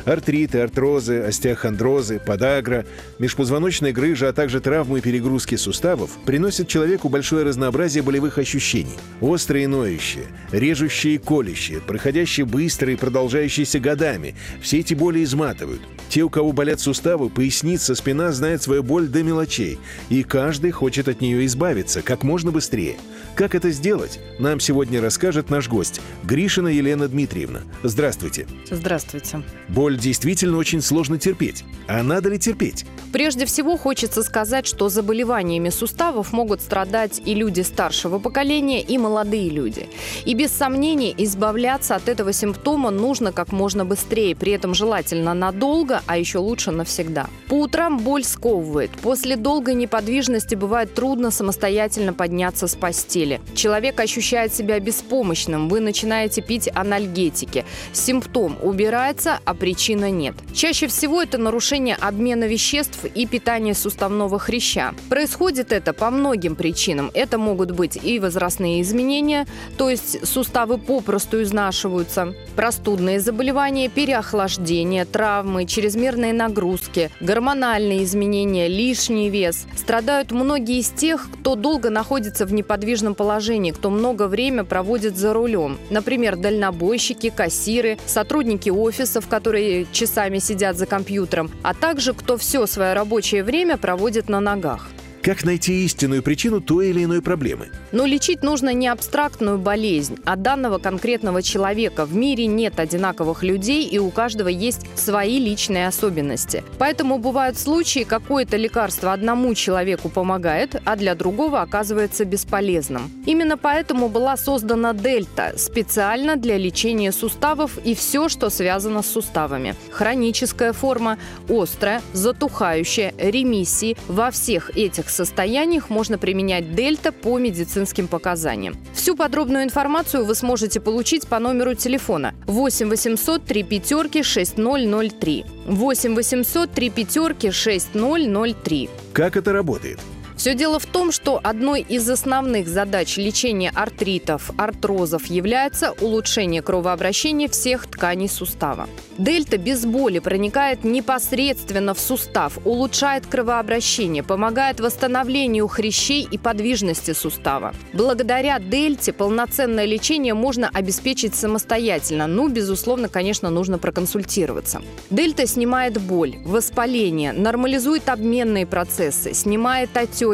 [0.04, 2.86] Артриты, артрозы, остеохондрозы, подагра,
[3.20, 8.97] межпозвоночная грыжа, а также травмы и перегрузки суставов приносят человеку большое разнообразие болевых ощущений.
[9.22, 14.36] Острые ноющие, режущие и колющие, проходящие быстро и продолжающиеся годами.
[14.62, 15.82] Все эти боли изматывают.
[16.10, 19.80] Те, у кого болят суставы, поясница, спина, знают свою боль до мелочей.
[20.10, 22.97] И каждый хочет от нее избавиться как можно быстрее.
[23.36, 27.61] Как это сделать, нам сегодня расскажет наш гость Гришина Елена Дмитриевна.
[27.81, 28.45] Здравствуйте.
[28.69, 29.41] Здравствуйте.
[29.69, 31.63] Боль действительно очень сложно терпеть.
[31.88, 32.86] А надо ли терпеть?
[33.11, 39.49] Прежде всего хочется сказать, что заболеваниями суставов могут страдать и люди старшего поколения, и молодые
[39.49, 39.89] люди.
[40.25, 46.03] И без сомнений избавляться от этого симптома нужно как можно быстрее, при этом желательно надолго,
[46.05, 47.27] а еще лучше навсегда.
[47.49, 48.91] По утрам боль сковывает.
[49.01, 53.22] После долгой неподвижности бывает трудно самостоятельно подняться с постели.
[53.55, 57.65] Человек ощущает себя беспомощным, вы начинаете пить анальгетики.
[57.91, 60.36] Симптом убирается, а причина нет.
[60.53, 64.93] Чаще всего это нарушение обмена веществ и питания суставного хряща.
[65.09, 67.11] Происходит это по многим причинам.
[67.13, 69.45] Это могут быть и возрастные изменения,
[69.78, 79.65] то есть суставы попросту изнашиваются, простудные заболевания, переохлаждение, травмы, чрезмерные нагрузки, гормональные изменения, лишний вес.
[79.76, 85.34] Страдают многие из тех, кто долго находится в неподвижном положении, кто много время проводит за
[85.34, 85.78] рулем.
[85.89, 92.93] Например, дальнобойщики, кассиры, сотрудники офисов, которые часами сидят за компьютером, а также кто все свое
[92.93, 94.88] рабочее время проводит на ногах.
[95.24, 97.69] Как найти истинную причину той или иной проблемы?
[97.93, 102.05] Но лечить нужно не абстрактную болезнь, а данного конкретного человека.
[102.05, 106.65] В мире нет одинаковых людей, и у каждого есть свои личные особенности.
[106.78, 113.09] Поэтому бывают случаи, какое-то лекарство одному человеку помогает, а для другого оказывается бесполезным.
[113.26, 119.76] Именно поэтому была создана Дельта специально для лечения суставов и все, что связано с суставами.
[119.89, 121.17] Хроническая форма,
[121.47, 123.95] острая, затухающая, ремиссии.
[124.09, 128.76] Во всех этих состояниях можно применять Дельта по медицинским показаниям.
[128.93, 135.45] Всю подробную информацию вы сможете получить по номеру телефона 8 800 3 пятерки 6003.
[135.68, 138.89] 8 800 3 пятерки 6003.
[139.14, 139.99] Как это работает?
[140.43, 147.47] Все дело в том, что одной из основных задач лечения артритов, артрозов является улучшение кровообращения
[147.47, 148.89] всех тканей сустава.
[149.17, 157.73] Дельта без боли проникает непосредственно в сустав, улучшает кровообращение, помогает восстановлению хрящей и подвижности сустава.
[157.93, 164.81] Благодаря дельте полноценное лечение можно обеспечить самостоятельно, ну, безусловно, конечно, нужно проконсультироваться.
[165.09, 170.32] Дельта снимает боль, воспаление, нормализует обменные процессы, снимает отеки.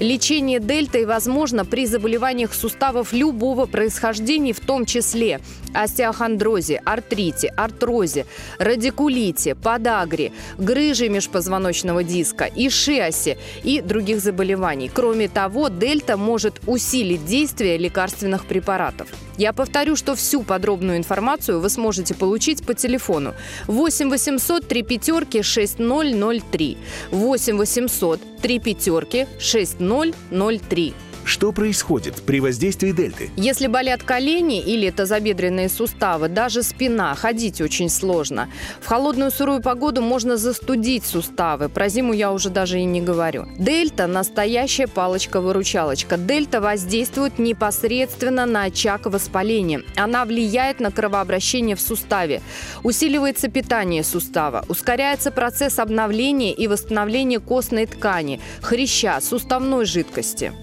[0.00, 5.40] Лечение дельтой возможно при заболеваниях суставов любого происхождения, в том числе
[5.74, 8.26] остеохондрозе, артрите, артрозе,
[8.58, 14.90] радикулите, подагре, грыже межпозвоночного диска, ишиасе и других заболеваний.
[14.92, 19.08] Кроме того, дельта может усилить действие лекарственных препаратов.
[19.38, 23.34] Я повторю, что всю подробную информацию вы сможете получить по телефону
[23.68, 26.78] 8 800 3 пятерки 6003
[27.12, 30.94] 8 800 3 пятерки 6003.
[31.28, 33.28] Что происходит при воздействии дельты?
[33.36, 38.48] Если болят колени или тазобедренные суставы, даже спина, ходить очень сложно.
[38.80, 41.68] В холодную сырую погоду можно застудить суставы.
[41.68, 43.44] Про зиму я уже даже и не говорю.
[43.58, 46.16] Дельта– настоящая палочка-выручалочка.
[46.16, 49.82] Дельта воздействует непосредственно на очаг воспаления.
[49.96, 52.40] Она влияет на кровообращение в суставе.
[52.82, 54.64] Усиливается питание сустава.
[54.68, 60.54] Ускоряется процесс обновления и восстановления костной ткани, хряща, суставной жидкости.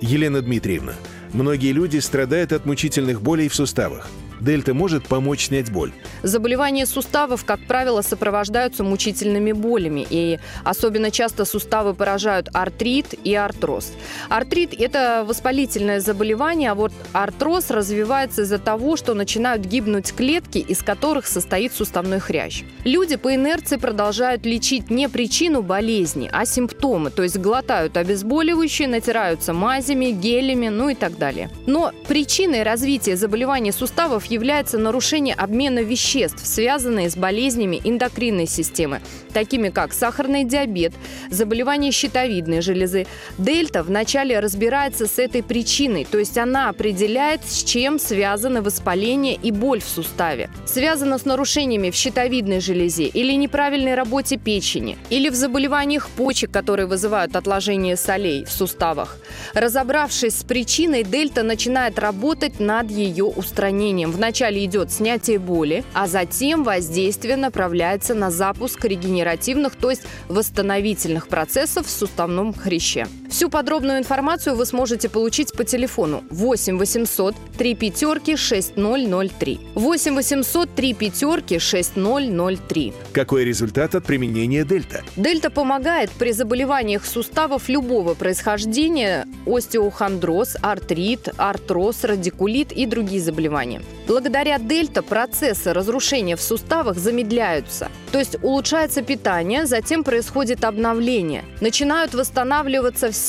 [0.00, 0.94] Елена Дмитриевна,
[1.32, 4.08] многие люди страдают от мучительных болей в суставах.
[4.40, 5.92] Дельта может помочь снять боль.
[6.22, 13.92] Заболевания суставов, как правило, сопровождаются мучительными болями, и особенно часто суставы поражают артрит и артроз.
[14.28, 20.82] Артрит– это воспалительное заболевание, а вот артроз развивается из-за того, что начинают гибнуть клетки, из
[20.82, 22.62] которых состоит суставной хрящ.
[22.84, 29.52] Люди по инерции продолжают лечить не причину болезни, а симптомы, то есть глотают обезболивающие, натираются
[29.52, 31.50] мазями, гелями, ну и так далее.
[31.66, 39.00] Но причиной развития заболеваний суставов является нарушение обмена веществ, связанные с болезнями эндокринной системы,
[39.32, 40.92] такими как сахарный диабет,
[41.30, 43.06] заболевания щитовидной железы.
[43.38, 49.50] Дельта вначале разбирается с этой причиной, то есть она определяет, с чем связаны воспаление и
[49.50, 50.50] боль в суставе.
[50.66, 56.86] Связано с нарушениями в щитовидной железе или неправильной работе печени, или в заболеваниях почек, которые
[56.86, 59.18] вызывают отложение солей в суставах.
[59.54, 64.10] Разобравшись с причиной, дельта начинает работать над ее устранением.
[64.20, 71.86] Вначале идет снятие боли, а затем воздействие направляется на запуск регенеративных, то есть восстановительных процессов
[71.86, 73.06] в суставном хряще.
[73.30, 79.60] Всю подробную информацию вы сможете получить по телефону 8 800 3 пятерки 6003.
[79.76, 82.92] 8 800 3 пятерки 6003.
[83.12, 85.04] Какой результат от применения дельта?
[85.14, 93.80] Дельта помогает при заболеваниях суставов любого происхождения, остеохондроз, артрит, артроз, радикулит и другие заболевания.
[94.08, 97.90] Благодаря дельта процессы разрушения в суставах замедляются.
[98.10, 101.44] То есть улучшается питание, затем происходит обновление.
[101.60, 103.19] Начинают восстанавливаться все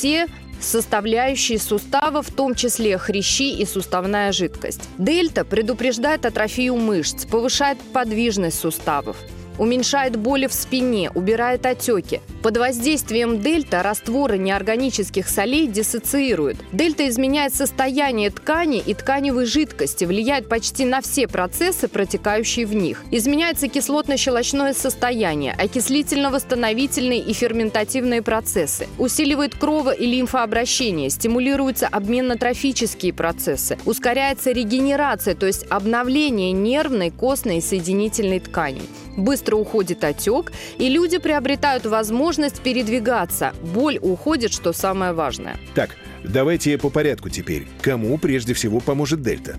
[0.59, 4.87] составляющие сустава, в том числе хрящи и суставная жидкость.
[4.97, 9.17] Дельта предупреждает атрофию мышц, повышает подвижность суставов
[9.61, 12.19] уменьшает боли в спине, убирает отеки.
[12.41, 16.57] Под воздействием дельта растворы неорганических солей диссоциируют.
[16.71, 23.03] Дельта изменяет состояние ткани и тканевой жидкости, влияет почти на все процессы, протекающие в них.
[23.11, 28.87] Изменяется кислотно-щелочное состояние, окислительно-восстановительные и ферментативные процессы.
[28.97, 37.61] Усиливает крово- и лимфообращение, стимулируются обменно-трофические процессы, ускоряется регенерация, то есть обновление нервной, костной и
[37.61, 38.89] соединительной тканей.
[39.17, 43.53] Быстро уходит отек, и люди приобретают возможность передвигаться.
[43.73, 45.57] Боль уходит, что самое важное.
[45.75, 47.67] Так, давайте по порядку теперь.
[47.81, 49.57] Кому прежде всего поможет дельта?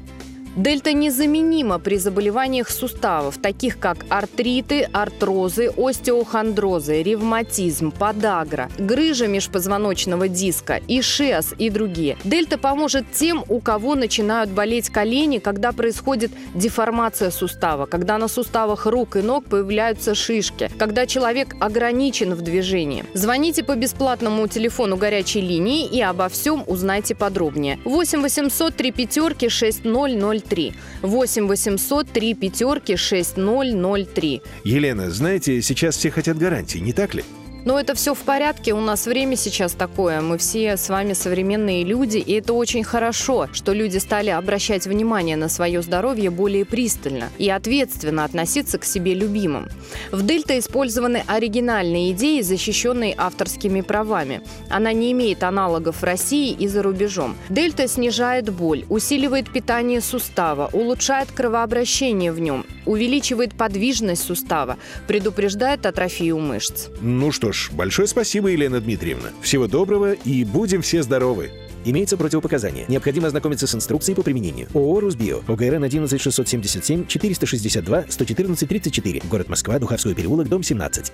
[0.57, 10.79] Дельта незаменима при заболеваниях суставов, таких как артриты, артрозы, остеохондрозы, ревматизм, подагра, грыжа межпозвоночного диска,
[10.89, 12.19] ишиас и другие.
[12.25, 18.85] Дельта поможет тем, у кого начинают болеть колени, когда происходит деформация сустава, когда на суставах
[18.85, 23.07] рук и ног появляются шишки, когда человек ограничен в движении.
[23.15, 27.79] Звоните по бесплатному телефону горячей линии и обо всем узнайте подробнее.
[27.87, 30.73] 8 800 3 пятерки 6003 6003.
[31.03, 34.43] 8 800 3 пятерки 6003.
[34.65, 37.25] Елена, знаете, сейчас все хотят гарантии, не так ли?
[37.65, 41.85] Но это все в порядке, у нас время сейчас такое, мы все с вами современные
[41.85, 47.31] люди, и это очень хорошо, что люди стали обращать внимание на свое здоровье более пристально
[47.39, 49.69] и ответственно относиться к себе любимым.
[50.11, 54.43] В Дельта использованы оригинальные идеи, защищенные авторскими правами.
[54.69, 57.37] Она не имеет аналогов в России и за рубежом.
[57.49, 66.39] Дельта снижает боль, усиливает питание сустава, улучшает кровообращение в нем, увеличивает подвижность сустава, предупреждает атрофию
[66.39, 66.89] мышц.
[67.01, 69.31] Ну что ж, большое спасибо, Елена Дмитриевна.
[69.41, 71.51] Всего доброго и будем все здоровы.
[71.85, 72.85] Имеются противопоказания.
[72.89, 74.69] Необходимо ознакомиться с инструкцией по применению.
[74.75, 75.41] ООО «Русбио».
[75.49, 79.23] ОГРН 11 677 462 114 34.
[79.29, 81.13] Город Москва, Духовской переулок, дом 17.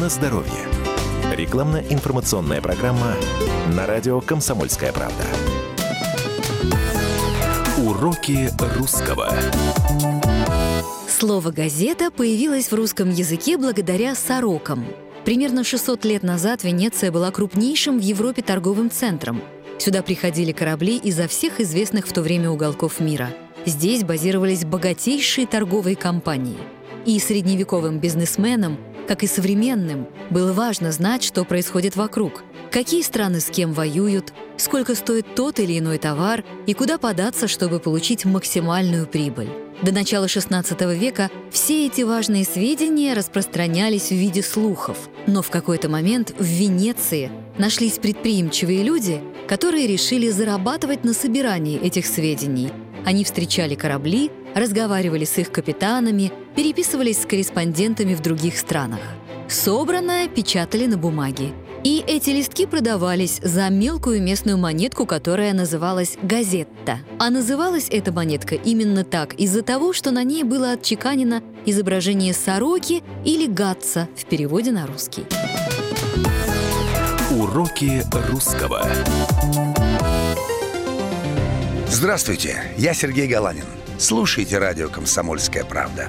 [0.00, 0.52] На здоровье.
[1.34, 3.14] Рекламно-информационная программа
[3.74, 5.24] на радио «Комсомольская правда».
[7.78, 9.32] Уроки русского.
[11.08, 14.84] Слово «газета» появилось в русском языке благодаря сорокам.
[15.24, 19.42] Примерно 600 лет назад Венеция была крупнейшим в Европе торговым центром.
[19.78, 23.30] Сюда приходили корабли изо всех известных в то время уголков мира.
[23.66, 26.58] Здесь базировались богатейшие торговые компании.
[27.06, 28.78] И средневековым бизнесменам
[29.10, 34.94] как и современным, было важно знать, что происходит вокруг, какие страны с кем воюют, сколько
[34.94, 39.50] стоит тот или иной товар и куда податься, чтобы получить максимальную прибыль.
[39.82, 45.88] До начала XVI века все эти важные сведения распространялись в виде слухов, но в какой-то
[45.88, 52.70] момент в Венеции нашлись предприимчивые люди, которые решили зарабатывать на собирании этих сведений.
[53.06, 59.00] Они встречали корабли, разговаривали с их капитанами, переписывались с корреспондентами в других странах.
[59.48, 61.52] Собранное печатали на бумаге.
[61.82, 66.98] И эти листки продавались за мелкую местную монетку, которая называлась «газетта».
[67.18, 73.02] А называлась эта монетка именно так из-за того, что на ней было отчеканено изображение сороки
[73.24, 75.24] или гатца в переводе на русский.
[77.30, 78.86] Уроки русского.
[81.88, 83.64] Здравствуйте, я Сергей Галанин.
[83.98, 86.08] Слушайте радио «Комсомольская правда».